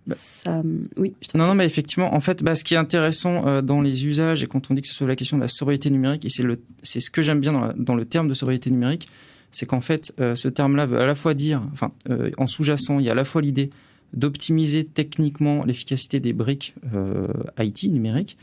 Bah. 0.06 0.14
ça, 0.16 0.62
oui. 0.96 1.14
je 1.20 1.36
Non, 1.36 1.48
non, 1.48 1.54
mais 1.54 1.66
effectivement, 1.66 2.14
en 2.14 2.20
fait, 2.20 2.42
bah, 2.44 2.54
ce 2.54 2.62
qui 2.62 2.74
est 2.74 2.78
intéressant 2.78 3.46
euh, 3.48 3.60
dans 3.62 3.80
les 3.82 4.06
usages 4.06 4.44
et 4.44 4.46
quand 4.46 4.70
on 4.70 4.74
dit 4.74 4.80
que 4.82 4.86
ce 4.88 4.94
soit 4.94 5.06
la 5.08 5.16
question 5.16 5.36
de 5.36 5.42
la 5.42 5.48
sobriété 5.48 5.90
numérique, 5.90 6.24
et 6.24 6.28
c'est 6.30 6.44
le, 6.44 6.60
c'est 6.82 7.00
ce 7.00 7.10
que 7.10 7.22
j'aime 7.22 7.40
bien 7.40 7.52
dans, 7.52 7.60
la- 7.60 7.74
dans 7.76 7.94
le 7.96 8.04
terme 8.04 8.28
de 8.28 8.34
sobriété 8.34 8.70
numérique, 8.70 9.08
c'est 9.50 9.66
qu'en 9.66 9.80
fait, 9.80 10.12
euh, 10.20 10.34
ce 10.36 10.48
terme-là 10.48 10.86
veut 10.86 10.98
à 11.00 11.06
la 11.06 11.14
fois 11.16 11.34
dire, 11.34 11.62
enfin, 11.72 11.90
euh, 12.10 12.30
en 12.38 12.46
sous-jacent, 12.46 12.98
il 13.00 13.06
y 13.06 13.08
a 13.08 13.12
à 13.12 13.14
la 13.16 13.24
fois 13.24 13.42
l'idée 13.42 13.70
d'optimiser 14.12 14.84
techniquement 14.84 15.64
l'efficacité 15.64 16.20
des 16.20 16.32
briques 16.32 16.74
euh, 16.94 17.26
IT 17.58 17.84
numériques. 17.90 18.36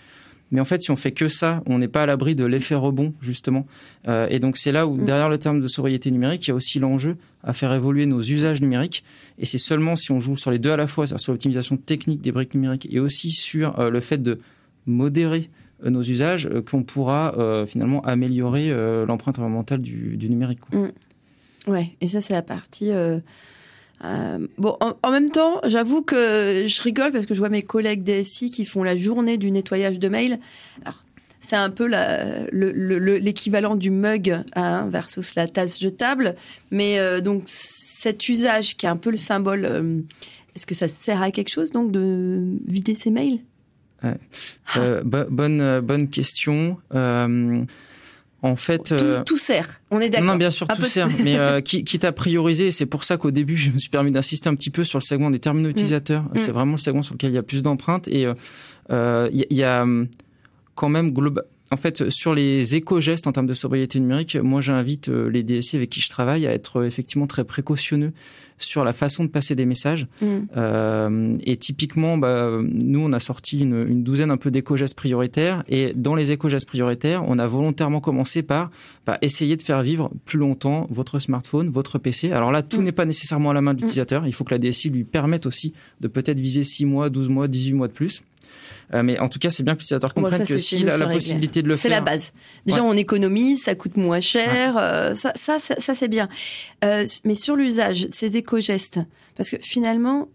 Mais 0.53 0.61
en 0.61 0.65
fait, 0.65 0.81
si 0.83 0.91
on 0.91 0.95
fait 0.95 1.11
que 1.11 1.27
ça, 1.27 1.61
on 1.65 1.79
n'est 1.79 1.87
pas 1.89 2.03
à 2.03 2.05
l'abri 2.05 2.35
de 2.35 2.45
l'effet 2.45 2.75
rebond, 2.75 3.13
justement. 3.21 3.65
Euh, 4.07 4.27
et 4.29 4.39
donc, 4.39 4.55
c'est 4.55 4.71
là 4.71 4.87
où, 4.87 4.95
Mm. 4.95 5.05
derrière 5.05 5.27
le 5.29 5.37
terme 5.37 5.59
de 5.59 5.67
sobriété 5.67 6.11
numérique, 6.11 6.45
il 6.47 6.49
y 6.49 6.51
a 6.51 6.55
aussi 6.55 6.79
l'enjeu 6.79 7.17
à 7.43 7.51
faire 7.51 7.73
évoluer 7.73 8.05
nos 8.05 8.21
usages 8.21 8.61
numériques. 8.61 9.03
Et 9.39 9.45
c'est 9.45 9.57
seulement 9.57 9.95
si 9.97 10.11
on 10.13 10.21
joue 10.21 10.37
sur 10.37 10.51
les 10.51 10.59
deux 10.59 10.71
à 10.71 10.77
la 10.77 10.87
fois, 10.87 11.07
sur 11.07 11.33
l'optimisation 11.33 11.75
technique 11.75 12.21
des 12.21 12.31
briques 12.31 12.53
numériques 12.53 12.87
et 12.89 12.99
aussi 12.99 13.31
sur 13.31 13.77
euh, 13.79 13.89
le 13.89 13.99
fait 13.99 14.21
de 14.21 14.39
modérer 14.85 15.49
euh, 15.83 15.89
nos 15.89 16.01
usages, 16.03 16.47
qu'on 16.69 16.83
pourra 16.83 17.35
euh, 17.37 17.65
finalement 17.65 18.01
améliorer 18.05 18.69
l'empreinte 19.05 19.39
environnementale 19.39 19.81
du, 19.81 20.15
du 20.17 20.29
numérique. 20.29 20.59
quoi. 20.61 20.87
Ouais, 21.67 21.95
et 21.99 22.07
ça, 22.07 22.21
c'est 22.21 22.33
la 22.33 22.41
partie. 22.43 22.91
Euh, 24.03 24.47
bon, 24.57 24.77
en, 24.79 25.11
même 25.11 25.29
temps, 25.29 25.61
j'avoue 25.63 26.01
que 26.01 26.65
je 26.67 26.81
rigole 26.81 27.11
parce 27.11 27.25
que 27.25 27.33
je 27.33 27.39
vois 27.39 27.49
mes 27.49 27.61
collègues 27.61 28.03
DSI 28.03 28.51
qui 28.51 28.65
font 28.65 28.83
la 28.83 28.97
journée 28.97 29.37
du 29.37 29.49
nettoyage 29.51 29.99
de 29.99 30.09
mail. 30.09 30.39
Alors, 30.83 31.03
c'est 31.39 31.55
un 31.55 31.69
peu 31.69 31.89
l'équivalent 32.51 33.75
du 33.75 33.91
mug 33.91 34.43
hein, 34.55 34.87
versus 34.89 35.35
la 35.35 35.47
tasse 35.47 35.79
jetable. 35.79 36.35
Mais 36.71 36.99
euh, 36.99 37.21
donc, 37.21 37.43
cet 37.45 38.27
usage 38.29 38.75
qui 38.75 38.85
est 38.85 38.89
un 38.89 38.97
peu 38.97 39.11
le 39.11 39.17
symbole, 39.17 39.65
euh, 39.65 40.01
est-ce 40.55 40.65
que 40.65 40.75
ça 40.75 40.87
sert 40.87 41.21
à 41.21 41.31
quelque 41.31 41.49
chose 41.49 41.71
donc 41.71 41.91
de 41.91 42.57
vider 42.65 42.95
ses 42.95 43.11
mails? 43.11 43.39
Bo- 45.05 45.29
bonne, 45.29 45.79
bonne 45.79 46.09
question. 46.09 46.77
En 48.43 48.55
fait, 48.57 48.79
tout, 48.83 48.93
euh, 48.95 49.23
tout 49.23 49.37
sert. 49.37 49.79
On 49.89 49.99
est 50.01 50.09
d'accord. 50.09 50.27
Non, 50.27 50.35
bien 50.35 50.51
sûr, 50.51 50.67
Un 50.69 50.75
tout 50.75 50.83
sert. 50.83 51.07
Mais 51.23 51.37
euh, 51.37 51.61
qui- 51.67 51.83
quitte 51.83 52.03
à 52.03 52.11
prioriser, 52.11 52.71
c'est 52.71 52.85
pour 52.85 53.03
ça 53.05 53.15
qu'au 53.17 53.31
début, 53.31 53.55
je 53.57 53.71
me 53.71 53.77
suis 53.77 53.89
permis 53.89 54.11
d'insister 54.11 54.49
un 54.49 54.55
petit 54.55 54.69
peu 54.69 54.83
sur 54.83 54.99
le 54.99 55.03
segment 55.03 55.31
des 55.31 55.39
terminaux 55.39 55.69
utilisateurs. 55.69 56.25
C'est 56.35 56.51
vraiment 56.51 56.73
le 56.73 56.77
segment 56.77 57.03
sur 57.03 57.13
lequel 57.13 57.31
il 57.31 57.35
y 57.35 57.37
a 57.37 57.43
plus 57.43 57.63
d'empreintes. 57.63 58.07
Et 58.09 58.25
euh, 58.25 58.33
euh, 58.91 59.29
il 59.31 59.39
y, 59.39 59.43
a- 59.43 59.47
il 59.49 59.57
y 59.57 59.63
a 59.63 59.81
hum, 59.83 60.07
quand 60.75 60.89
même 60.89 61.11
global. 61.13 61.45
En 61.73 61.77
fait, 61.77 62.11
sur 62.11 62.35
les 62.35 62.75
éco-gestes 62.75 63.25
en 63.25 63.31
termes 63.31 63.47
de 63.47 63.55
sobriété 63.55 63.99
numérique, 63.99 64.35
moi, 64.35 64.61
j'invite 64.61 65.09
euh, 65.09 65.27
les 65.27 65.41
DSI 65.41 65.75
avec 65.77 65.89
qui 65.89 66.01
je 66.01 66.09
travaille 66.09 66.45
à 66.45 66.53
être 66.53 66.81
euh, 66.81 66.85
effectivement 66.85 67.25
très 67.25 67.43
précautionneux 67.43 68.13
sur 68.59 68.83
la 68.83 68.93
façon 68.93 69.23
de 69.23 69.29
passer 69.29 69.55
des 69.55 69.65
messages. 69.65 70.05
Mm. 70.21 70.25
Euh, 70.55 71.35
et 71.43 71.57
typiquement, 71.57 72.19
bah, 72.19 72.51
nous, 72.61 72.99
on 72.99 73.11
a 73.11 73.19
sorti 73.19 73.59
une, 73.59 73.87
une 73.87 74.03
douzaine 74.03 74.29
un 74.29 74.37
peu 74.37 74.51
d'éco-gestes 74.51 74.95
prioritaires. 74.95 75.63
Et 75.67 75.93
dans 75.95 76.13
les 76.13 76.31
éco-gestes 76.31 76.67
prioritaires, 76.67 77.23
on 77.27 77.39
a 77.39 77.47
volontairement 77.47 78.01
commencé 78.01 78.43
par 78.43 78.69
bah, 79.07 79.17
essayer 79.23 79.57
de 79.57 79.63
faire 79.63 79.81
vivre 79.81 80.11
plus 80.25 80.37
longtemps 80.37 80.87
votre 80.91 81.17
smartphone, 81.17 81.71
votre 81.71 81.97
PC. 81.97 82.31
Alors 82.31 82.51
là, 82.51 82.61
tout 82.61 82.81
Mm. 82.81 82.83
n'est 82.83 82.91
pas 82.91 83.05
nécessairement 83.05 83.49
à 83.49 83.53
la 83.55 83.61
main 83.61 83.73
de 83.73 83.79
l'utilisateur. 83.79 84.27
Il 84.27 84.33
faut 84.35 84.43
que 84.43 84.53
la 84.53 84.59
DSI 84.59 84.91
lui 84.91 85.05
permette 85.05 85.47
aussi 85.47 85.73
de 86.01 86.07
peut-être 86.07 86.39
viser 86.39 86.63
6 86.63 86.85
mois, 86.85 87.09
12 87.09 87.29
mois, 87.29 87.47
18 87.47 87.73
mois 87.73 87.87
de 87.87 87.93
plus. 87.93 88.21
Euh, 88.93 89.01
mais 89.03 89.17
en 89.19 89.29
tout 89.29 89.39
cas, 89.39 89.49
c'est 89.49 89.63
bien 89.63 89.73
que 89.73 89.79
l'utilisateur 89.79 90.11
Bon, 90.13 90.21
comprenne 90.23 90.39
ça, 90.39 90.45
que 90.45 90.59
c'est 90.59 90.59
s'il 90.59 90.89
a 90.89 90.93
c'est 90.93 91.05
la 91.05 91.07
possibilité 91.09 91.61
de 91.61 91.67
le 91.67 91.75
C'est 91.75 91.89
faire. 91.89 91.99
la 91.99 92.01
base. 92.01 92.33
Déjà, 92.65 92.83
on 92.83 92.93
économise, 92.93 93.63
ça 93.63 93.75
coûte 93.75 93.97
moins 93.97 94.19
cher. 94.19 94.75
euh, 94.77 95.15
ça, 95.15 95.31
ça, 95.35 95.57
ça, 95.59 95.75
ça, 95.79 95.93
c'est 95.95 96.07
bien. 96.09 96.29
Euh, 96.83 97.05
mais 97.25 97.35
sur 97.35 97.55
l'usage, 97.55 98.07
ces 98.11 98.37
éco-gestes, 98.37 98.99
parce 99.35 99.49
que 99.49 99.57
finalement, 99.59 100.29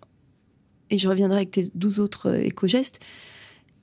et 0.91 0.99
je 0.99 1.09
reviendrai 1.09 1.39
avec 1.39 1.51
tes 1.51 1.65
12 1.75 2.01
autres 2.01 2.35
éco-gestes, 2.35 3.01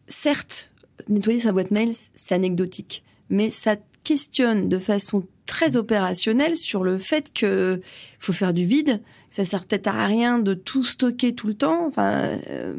certes, 0.08 0.72
nettoyer 1.10 1.40
sa 1.40 1.52
boîte 1.52 1.72
mail, 1.72 1.92
c'est 2.16 2.36
anecdotique, 2.36 3.04
mais 3.30 3.50
ça 3.50 3.76
questionne 4.04 4.70
de 4.70 4.80
façon 4.80 5.24
très 5.46 5.78
opérationnelle 5.78 6.56
sur 6.56 6.84
le 6.84 6.98
fait 6.98 7.32
que 7.34 7.80
faut 8.20 8.34
faire 8.34 8.54
du 8.54 8.66
vide. 8.66 9.02
Ça 9.30 9.46
sert 9.46 9.66
peut-être 9.66 9.88
à 9.88 10.06
rien 10.06 10.40
de 10.40 10.54
tout 10.54 10.84
stocker 10.84 11.36
tout 11.36 11.48
le 11.48 11.54
temps. 11.54 11.86
Enfin, 11.88 12.40
euh, 12.50 12.74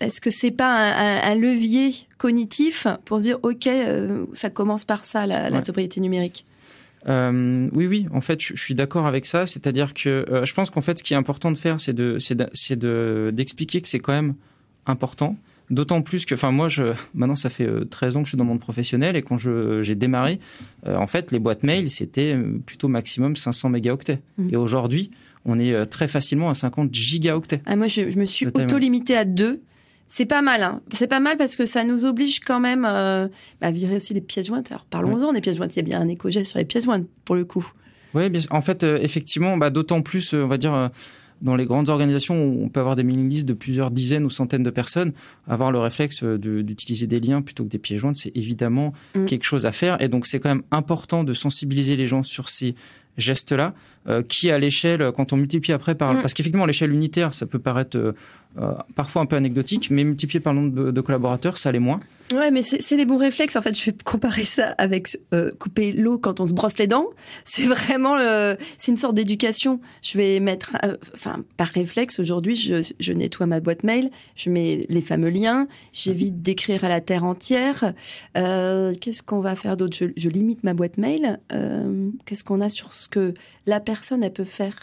est-ce 0.00 0.20
que 0.20 0.30
c'est 0.30 0.50
pas 0.50 0.74
un, 0.74 1.18
un- 1.18 1.32
un 1.32 1.34
levier 1.34 1.94
cognitif 2.18 2.86
pour 3.04 3.18
dire 3.18 3.38
ok, 3.42 3.66
euh, 3.66 4.24
ça 4.32 4.50
commence 4.50 4.84
par 4.84 5.04
ça 5.04 5.26
la, 5.26 5.60
sobriété 5.64 6.00
numérique? 6.00 6.44
Euh, 7.08 7.68
oui, 7.72 7.86
oui, 7.86 8.06
en 8.12 8.20
fait, 8.20 8.40
je, 8.42 8.54
je 8.54 8.62
suis 8.62 8.74
d'accord 8.74 9.06
avec 9.06 9.24
ça. 9.26 9.46
C'est-à-dire 9.46 9.94
que 9.94 10.08
euh, 10.30 10.44
je 10.44 10.52
pense 10.54 10.68
qu'en 10.70 10.80
fait, 10.82 10.98
ce 10.98 11.02
qui 11.04 11.14
est 11.14 11.16
important 11.16 11.50
de 11.50 11.56
faire, 11.58 11.80
c'est 11.80 11.94
de, 11.94 12.18
c'est 12.18 12.34
de, 12.34 12.46
c'est 12.52 12.76
de- 12.76 13.30
d'expliquer 13.34 13.80
que 13.80 13.88
c'est 13.88 14.00
quand 14.00 14.12
même 14.12 14.34
important. 14.86 15.36
D'autant 15.70 16.02
plus 16.02 16.24
que, 16.26 16.34
enfin, 16.34 16.50
moi, 16.50 16.68
je, 16.68 16.82
maintenant, 17.14 17.36
ça 17.36 17.48
fait 17.48 17.64
euh, 17.66 17.84
13 17.84 18.16
ans 18.16 18.20
que 18.20 18.26
je 18.26 18.30
suis 18.30 18.36
dans 18.36 18.44
le 18.44 18.48
monde 18.50 18.60
professionnel 18.60 19.14
et 19.16 19.22
quand 19.22 19.38
je, 19.38 19.82
j'ai 19.82 19.94
démarré, 19.94 20.40
en 20.84 21.06
fait, 21.06 21.30
les 21.30 21.38
boîtes 21.38 21.62
mail, 21.62 21.88
c'était 21.88 22.36
plutôt 22.66 22.88
maximum 22.88 23.36
500 23.36 23.68
mégaoctets. 23.70 24.20
Mhm. 24.36 24.50
Et 24.52 24.56
aujourd'hui, 24.56 25.10
on 25.46 25.58
est 25.58 25.86
très 25.86 26.08
facilement 26.08 26.50
à 26.50 26.54
50 26.54 26.92
gigaoctets. 26.92 27.62
Ah, 27.66 27.76
moi, 27.76 27.86
je, 27.86 28.10
je 28.10 28.18
me 28.18 28.24
suis 28.26 28.46
auto-limitée 28.48 29.16
à 29.16 29.24
deux. 29.24 29.62
C'est 30.12 30.26
pas 30.26 30.42
mal, 30.42 30.62
hein. 30.64 30.80
C'est 30.92 31.06
pas 31.06 31.20
mal 31.20 31.36
parce 31.36 31.54
que 31.54 31.64
ça 31.64 31.84
nous 31.84 32.04
oblige 32.04 32.40
quand 32.40 32.58
même 32.58 32.84
euh, 32.84 33.28
bah, 33.60 33.68
à 33.68 33.70
virer 33.70 33.94
aussi 33.94 34.12
les 34.12 34.20
pièces 34.20 34.48
jointes. 34.48 34.70
Alors 34.72 34.84
parlons-en 34.84 35.32
des 35.32 35.40
pièces 35.40 35.56
jointes. 35.56 35.74
Il 35.76 35.78
y 35.78 35.82
a 35.82 35.84
bien 35.84 36.00
un 36.00 36.08
éco-geste 36.08 36.50
sur 36.50 36.58
les 36.58 36.64
pièces 36.64 36.84
jointes 36.84 37.06
pour 37.24 37.36
le 37.36 37.44
coup. 37.44 37.64
Oui. 38.14 38.24
En 38.50 38.60
fait, 38.60 38.82
euh, 38.82 38.98
effectivement, 39.00 39.56
bah, 39.56 39.70
d'autant 39.70 40.02
plus, 40.02 40.34
euh, 40.34 40.42
on 40.42 40.48
va 40.48 40.58
dire, 40.58 40.90
dans 41.42 41.54
les 41.54 41.64
grandes 41.64 41.88
organisations 41.90 42.44
où 42.44 42.64
on 42.64 42.68
peut 42.68 42.80
avoir 42.80 42.96
des 42.96 43.04
mailing-lists 43.04 43.46
de 43.46 43.52
plusieurs 43.54 43.92
dizaines 43.92 44.24
ou 44.24 44.30
centaines 44.30 44.64
de 44.64 44.70
personnes, 44.70 45.12
avoir 45.48 45.70
le 45.70 45.78
réflexe 45.78 46.24
de- 46.24 46.60
d'utiliser 46.62 47.06
des 47.06 47.20
liens 47.20 47.40
plutôt 47.40 47.62
que 47.64 47.68
des 47.70 47.78
pièces 47.78 48.00
jointes, 48.00 48.16
c'est 48.16 48.32
évidemment 48.36 48.92
Mm. 49.14 49.26
quelque 49.26 49.44
chose 49.44 49.64
à 49.64 49.70
faire. 49.72 50.02
Et 50.02 50.08
donc, 50.08 50.26
c'est 50.26 50.40
quand 50.40 50.48
même 50.50 50.64
important 50.72 51.22
de 51.22 51.32
sensibiliser 51.32 51.94
les 51.96 52.08
gens 52.08 52.24
sur 52.24 52.48
ces 52.48 52.74
gestes-là, 53.16 53.74
euh, 54.08 54.22
qui 54.22 54.50
à 54.50 54.58
l'échelle, 54.58 55.12
quand 55.16 55.32
on 55.32 55.36
multiplie 55.36 55.72
après 55.72 55.94
par... 55.94 56.14
Mm. 56.14 56.20
Parce 56.20 56.34
qu'effectivement, 56.34 56.64
à 56.64 56.66
l'échelle 56.66 56.92
unitaire, 56.92 57.34
ça 57.34 57.46
peut 57.46 57.58
paraître 57.58 57.96
euh, 57.96 58.12
euh, 58.58 58.72
parfois 58.96 59.22
un 59.22 59.26
peu 59.26 59.36
anecdotique, 59.36 59.90
mais 59.90 60.04
multiplié 60.04 60.40
par 60.40 60.52
le 60.54 60.60
nombre 60.60 60.74
de, 60.74 60.90
de 60.90 61.00
collaborateurs, 61.00 61.56
ça 61.56 61.70
l'est 61.70 61.78
moins. 61.78 62.00
Ouais, 62.32 62.52
mais 62.52 62.62
c'est 62.62 62.96
les 62.96 63.06
bons 63.06 63.18
réflexes. 63.18 63.56
En 63.56 63.62
fait, 63.62 63.76
je 63.76 63.86
vais 63.86 63.96
comparer 64.04 64.44
ça 64.44 64.68
avec 64.78 65.18
euh, 65.34 65.50
couper 65.58 65.90
l'eau 65.90 66.16
quand 66.16 66.38
on 66.38 66.46
se 66.46 66.54
brosse 66.54 66.78
les 66.78 66.86
dents. 66.86 67.06
C'est 67.44 67.66
vraiment, 67.66 68.16
euh, 68.16 68.54
c'est 68.78 68.92
une 68.92 68.98
sorte 68.98 69.16
d'éducation. 69.16 69.80
Je 70.00 70.16
vais 70.16 70.38
mettre, 70.38 70.76
enfin, 71.12 71.42
par 71.56 71.66
réflexe, 71.66 72.20
aujourd'hui, 72.20 72.54
je, 72.54 72.88
je 73.00 73.12
nettoie 73.12 73.46
ma 73.46 73.58
boîte 73.58 73.82
mail, 73.82 74.10
je 74.36 74.48
mets 74.48 74.86
les 74.88 75.00
fameux 75.02 75.28
liens, 75.30 75.66
j'évite 75.92 76.40
d'écrire 76.40 76.84
à 76.84 76.88
la 76.88 77.00
terre 77.00 77.24
entière. 77.24 77.94
Qu'est-ce 78.34 79.24
qu'on 79.24 79.40
va 79.40 79.56
faire 79.56 79.76
d'autre? 79.76 79.96
Je, 79.96 80.04
je 80.16 80.28
limite 80.28 80.62
ma 80.62 80.72
boîte 80.72 80.98
mail. 80.98 81.40
Qu'est-ce 82.26 82.44
qu'on 82.44 82.60
a 82.60 82.68
sur 82.68 82.92
ce 82.92 83.08
que 83.08 83.34
la 83.66 83.80
personne, 83.80 83.89
elle 84.22 84.32
peut 84.32 84.44
faire 84.44 84.74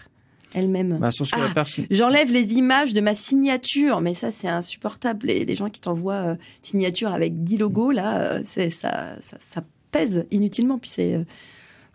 elle-même 0.53 0.97
Bah, 0.99 1.09
Ah. 1.33 1.53
personne... 1.53 1.85
J'enlève 1.91 2.31
les 2.31 2.53
images 2.53 2.93
de 2.93 3.01
ma 3.01 3.15
signature, 3.15 4.01
mais 4.01 4.13
ça 4.13 4.31
c'est 4.31 4.47
insupportable. 4.47 5.27
Les, 5.27 5.45
les 5.45 5.55
gens 5.55 5.69
qui 5.69 5.81
t'envoient 5.81 6.13
euh, 6.13 6.31
une 6.33 6.37
signature 6.61 7.11
avec 7.11 7.43
10 7.43 7.57
logos, 7.57 7.91
là, 7.91 8.17
euh, 8.21 8.41
c'est 8.45 8.69
ça, 8.69 9.15
ça, 9.21 9.37
ça 9.39 9.63
pèse 9.91 10.25
inutilement. 10.31 10.77
Puis 10.77 10.89
c'est, 10.89 11.13
euh, 11.15 11.23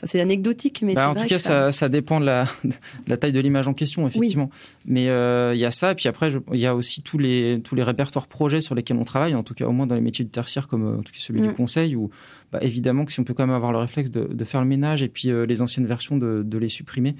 enfin, 0.03 0.07
c'est 0.11 0.21
anecdotique, 0.21 0.83
mais 0.85 0.95
Bah, 0.95 1.09
en 1.11 1.13
vrai 1.13 1.23
tout 1.23 1.29
cas, 1.29 1.39
ça, 1.39 1.73
ça 1.73 1.89
dépend 1.89 2.21
de 2.21 2.27
la, 2.27 2.45
de 2.65 2.73
la 3.07 3.17
taille 3.17 3.33
de 3.33 3.41
l'image 3.41 3.69
en 3.69 3.75
question, 3.75 4.07
effectivement. 4.07 4.51
Mais 4.85 5.09
euh, 5.09 5.53
il 5.55 5.61
y 5.61 5.65
a 5.65 5.71
ça, 5.71 5.93
et 5.93 5.95
puis 5.95 6.09
après, 6.09 6.31
il 6.53 6.61
y 6.61 6.67
a 6.67 6.75
aussi 6.75 7.03
tous 7.03 7.19
les, 7.19 7.61
tous 7.63 7.75
les 7.75 7.83
répertoires 7.83 8.27
projets 8.27 8.61
sur 8.61 8.75
lesquels 8.75 8.97
on 8.97 9.05
travaille, 9.05 9.35
en 9.35 9.43
tout 9.43 9.55
cas 9.55 9.67
au 9.67 9.73
moins 9.73 9.87
dans 9.87 9.95
les 9.95 10.01
métiers 10.01 10.25
du 10.25 10.31
tertiaire, 10.31 10.69
comme 10.69 10.85
euh, 10.87 10.99
en 10.99 11.03
tout 11.03 11.13
cas 11.13 11.19
celui 11.21 11.41
Mm. 11.41 11.49
du 11.49 11.53
conseil, 11.55 11.97
où 11.97 12.11
bah, 12.53 12.59
évidemment 12.63 13.05
que 13.05 13.13
si 13.13 13.21
on 13.21 13.25
peut 13.25 13.33
quand 13.35 13.47
même 13.47 13.55
avoir 13.57 13.73
le 13.73 13.79
réflexe 13.79 14.11
de, 14.11 14.25
de 14.25 14.45
faire 14.45 14.61
le 14.61 14.67
ménage 14.67 15.03
et 15.03 15.09
puis 15.09 15.31
euh, 15.31 15.47
les 15.47 15.63
anciennes 15.63 15.87
versions 15.87 16.17
de, 16.19 16.43
de 16.45 16.59
les 16.59 16.69
supprimer, 16.69 17.15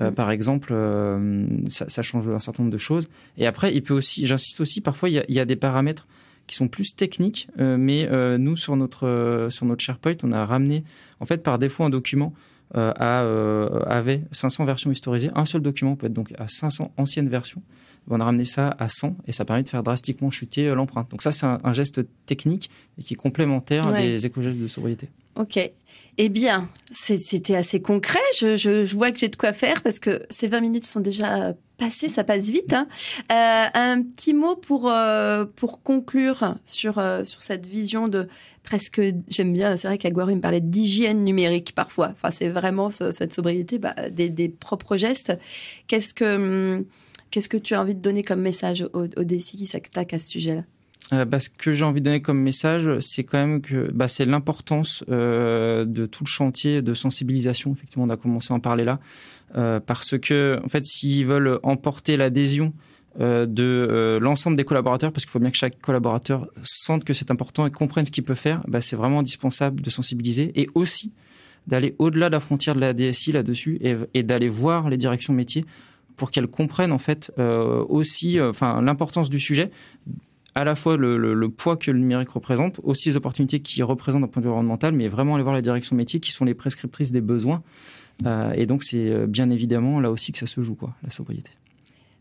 euh, 0.00 0.10
Mm. 0.10 0.14
par 0.14 0.30
exemple, 0.30 0.70
euh, 0.72 1.46
ça, 1.68 1.84
ça 1.88 2.02
change 2.02 2.28
un 2.28 2.38
certain 2.38 2.62
nombre 2.62 2.72
de 2.72 2.78
choses. 2.78 3.08
Et 3.38 3.46
après, 3.46 3.74
il 3.74 3.82
peut 3.82 3.94
aussi, 3.94 4.26
j'insiste 4.26 4.60
aussi, 4.60 4.80
parfois 4.80 5.08
il 5.10 5.12
y 5.12 5.18
a, 5.18 5.24
il 5.28 5.34
y 5.34 5.40
a 5.40 5.44
des 5.44 5.56
paramètres 5.56 6.06
qui 6.52 6.58
sont 6.58 6.68
plus 6.68 6.94
techniques, 6.94 7.48
euh, 7.58 7.78
mais 7.78 8.06
euh, 8.10 8.36
nous 8.36 8.56
sur 8.56 8.76
notre 8.76 9.06
euh, 9.06 9.48
sur 9.48 9.64
notre 9.64 9.82
SharePoint, 9.82 10.16
on 10.22 10.32
a 10.32 10.44
ramené 10.44 10.84
en 11.18 11.24
fait 11.24 11.42
par 11.42 11.58
défaut 11.58 11.82
un 11.82 11.90
document 11.90 12.32
à, 12.74 13.20
avait 13.86 14.22
500 14.32 14.64
versions 14.64 14.90
historisées. 14.90 15.30
Un 15.34 15.44
seul 15.44 15.60
document 15.60 15.94
peut 15.94 16.06
être 16.06 16.14
donc 16.14 16.32
à 16.38 16.48
500 16.48 16.90
anciennes 16.96 17.28
versions. 17.28 17.60
on 18.08 18.18
a 18.18 18.24
ramené 18.24 18.46
ça 18.46 18.74
à 18.78 18.88
100 18.88 19.14
et 19.26 19.32
ça 19.32 19.44
permet 19.44 19.62
de 19.62 19.68
faire 19.68 19.82
drastiquement 19.82 20.30
chuter 20.30 20.74
l'empreinte. 20.74 21.10
Donc 21.10 21.20
ça, 21.20 21.32
c'est 21.32 21.44
un, 21.44 21.72
geste 21.74 22.00
technique 22.24 22.70
et 22.98 23.02
qui 23.02 23.12
est 23.12 23.16
complémentaire 23.16 23.92
des 23.92 24.24
éco-gestes 24.24 24.58
de 24.58 24.68
sobriété. 24.68 25.10
Ok. 25.36 25.58
Eh 26.16 26.28
bien, 26.30 26.70
c'était 26.90 27.56
assez 27.56 27.82
concret. 27.82 28.20
Je, 28.38 28.94
vois 28.94 29.10
que 29.10 29.18
j'ai 29.18 29.28
de 29.28 29.36
quoi 29.36 29.52
faire 29.52 29.82
parce 29.82 29.98
que 29.98 30.22
ces 30.30 30.48
20 30.48 30.60
minutes 30.62 30.86
sont 30.86 31.00
déjà 31.00 31.52
ça 31.90 32.24
passe 32.24 32.50
vite. 32.50 32.72
Hein. 32.72 32.86
Euh, 33.30 33.66
un 33.74 34.02
petit 34.02 34.34
mot 34.34 34.56
pour, 34.56 34.90
euh, 34.90 35.44
pour 35.44 35.82
conclure 35.82 36.56
sur, 36.66 36.98
euh, 36.98 37.24
sur 37.24 37.42
cette 37.42 37.66
vision 37.66 38.08
de 38.08 38.28
presque, 38.62 39.00
j'aime 39.28 39.52
bien, 39.52 39.76
c'est 39.76 39.88
vrai 39.88 39.98
qu'Aguero, 39.98 40.30
il 40.30 40.36
me 40.36 40.40
parlait 40.40 40.60
d'hygiène 40.60 41.24
numérique 41.24 41.74
parfois. 41.74 42.10
Enfin, 42.12 42.30
c'est 42.30 42.48
vraiment 42.48 42.90
cette 42.90 43.32
sobriété 43.32 43.78
bah, 43.78 43.94
des, 44.10 44.48
propres 44.48 44.96
gestes. 44.96 45.36
Qu'est-ce 45.86 46.14
que, 46.14 46.36
hum, 46.36 46.84
qu'est-ce 47.30 47.48
que 47.48 47.56
tu 47.56 47.74
as 47.74 47.80
envie 47.80 47.94
de 47.94 48.00
donner 48.00 48.22
comme 48.22 48.40
message 48.40 48.86
aux, 48.92 49.04
aux 49.04 49.24
qui 49.24 49.66
s'attaquent 49.66 50.14
à 50.14 50.18
ce 50.18 50.28
sujet-là? 50.28 50.62
Bah, 51.10 51.40
ce 51.40 51.50
que 51.50 51.74
j'ai 51.74 51.84
envie 51.84 52.00
de 52.00 52.06
donner 52.06 52.22
comme 52.22 52.40
message, 52.40 52.98
c'est 53.00 53.24
quand 53.24 53.38
même 53.38 53.60
que 53.60 53.90
bah, 53.92 54.08
c'est 54.08 54.24
l'importance 54.24 55.04
euh, 55.10 55.84
de 55.84 56.06
tout 56.06 56.24
le 56.24 56.28
chantier 56.28 56.80
de 56.80 56.94
sensibilisation. 56.94 57.72
Effectivement, 57.72 58.04
on 58.04 58.10
a 58.10 58.16
commencé 58.16 58.52
à 58.52 58.56
en 58.56 58.60
parler 58.60 58.84
là, 58.84 58.98
euh, 59.56 59.80
parce 59.80 60.16
que 60.18 60.58
en 60.64 60.68
fait, 60.68 60.86
s'ils 60.86 61.26
veulent 61.26 61.58
emporter 61.62 62.16
l'adhésion 62.16 62.72
euh, 63.20 63.44
de 63.44 63.62
euh, 63.62 64.18
l'ensemble 64.20 64.56
des 64.56 64.64
collaborateurs, 64.64 65.12
parce 65.12 65.26
qu'il 65.26 65.32
faut 65.32 65.38
bien 65.38 65.50
que 65.50 65.56
chaque 65.56 65.78
collaborateur 65.80 66.48
sente 66.62 67.04
que 67.04 67.12
c'est 67.12 67.30
important 67.30 67.66
et 67.66 67.70
comprenne 67.70 68.06
ce 68.06 68.10
qu'il 68.10 68.24
peut 68.24 68.34
faire, 68.34 68.62
bah, 68.66 68.80
c'est 68.80 68.96
vraiment 68.96 69.18
indispensable 69.18 69.82
de 69.82 69.90
sensibiliser 69.90 70.50
et 70.58 70.66
aussi 70.74 71.12
d'aller 71.66 71.94
au-delà 71.98 72.30
de 72.30 72.32
la 72.32 72.40
frontière 72.40 72.74
de 72.74 72.80
la 72.80 72.94
DSI 72.94 73.32
là-dessus 73.32 73.76
et, 73.82 73.96
et 74.14 74.22
d'aller 74.22 74.48
voir 74.48 74.88
les 74.88 74.96
directions 74.96 75.34
métiers 75.34 75.66
pour 76.16 76.30
qu'elles 76.30 76.46
comprennent 76.46 76.90
en 76.90 76.98
fait 76.98 77.30
euh, 77.38 77.84
aussi 77.88 78.40
enfin 78.40 78.80
l'importance 78.80 79.28
du 79.28 79.38
sujet 79.38 79.70
à 80.54 80.64
la 80.64 80.74
fois 80.74 80.96
le, 80.96 81.48
poids 81.48 81.76
que 81.76 81.90
le 81.90 81.98
numérique 81.98 82.30
représente, 82.30 82.80
aussi 82.82 83.08
les 83.08 83.16
opportunités 83.16 83.60
qu'il 83.60 83.82
représente 83.84 84.22
d'un 84.22 84.28
point 84.28 84.40
de 84.40 84.46
vue 84.46 84.50
environnemental, 84.50 84.92
mais 84.92 85.08
vraiment 85.08 85.34
aller 85.34 85.42
voir 85.42 85.54
la 85.54 85.62
direction 85.62 85.96
métier 85.96 86.20
qui 86.20 86.32
sont 86.32 86.44
les 86.44 86.54
prescriptrices 86.54 87.12
des 87.12 87.20
besoins. 87.20 87.62
Euh, 88.26 88.52
et 88.52 88.66
donc 88.66 88.82
c'est 88.82 89.10
euh, 89.10 89.26
bien 89.26 89.48
évidemment 89.50 89.98
là 89.98 90.10
aussi 90.10 90.32
que 90.32 90.38
ça 90.38 90.46
se 90.46 90.60
joue, 90.60 90.74
quoi, 90.74 90.94
la 91.02 91.10
sobriété. 91.10 91.50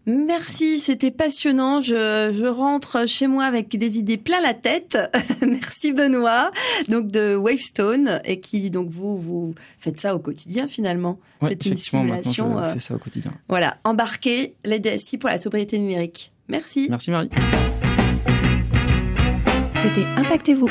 Merci, 0.08 0.80
c'était 0.80 1.12
passionnant. 1.12 1.80
Je, 1.80 2.48
rentre 2.48 3.08
chez 3.08 3.28
moi 3.28 3.44
avec 3.44 3.78
des 3.78 4.00
idées 4.00 4.18
plein 4.18 4.42
la 4.42 4.56
tête. 4.56 4.98
Merci 5.42 5.94
Benoît, 5.94 6.52
donc 6.88 7.12
de 7.12 7.36
Wavestone 7.36 8.20
et 8.26 8.40
qui 8.40 8.72
donc 8.72 8.90
vous 8.90 9.18
vous 9.18 9.54
faites 9.80 10.00
ça 10.00 10.16
au 10.16 10.20
quotidien 10.20 10.68
finalement. 10.68 11.20
c'est 11.44 11.66
une 11.66 11.76
simulation. 11.76 12.58
Je 12.58 12.64
euh, 12.64 12.74
fais 12.74 12.80
ça 12.80 12.96
au 12.96 13.00
quotidien. 13.00 13.34
Voilà, 13.48 13.78
embarquer 13.84 14.56
les 14.66 14.80
DSI 14.80 15.18
pour 15.18 15.30
la 15.30 15.38
sobriété 15.38 15.78
numérique. 15.78 16.32
Merci. 16.48 16.88
Merci 16.90 17.12
Marie. 17.12 17.30
C'était 19.82 20.06
Impactez-vous. 20.16 20.70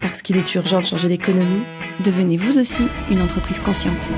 Parce 0.00 0.22
qu'il 0.22 0.36
est 0.36 0.54
urgent 0.54 0.80
de 0.80 0.86
changer 0.86 1.08
d'économie, 1.08 1.64
devenez 2.04 2.36
vous 2.36 2.56
aussi 2.56 2.84
une 3.10 3.20
entreprise 3.20 3.58
consciente. 3.58 4.12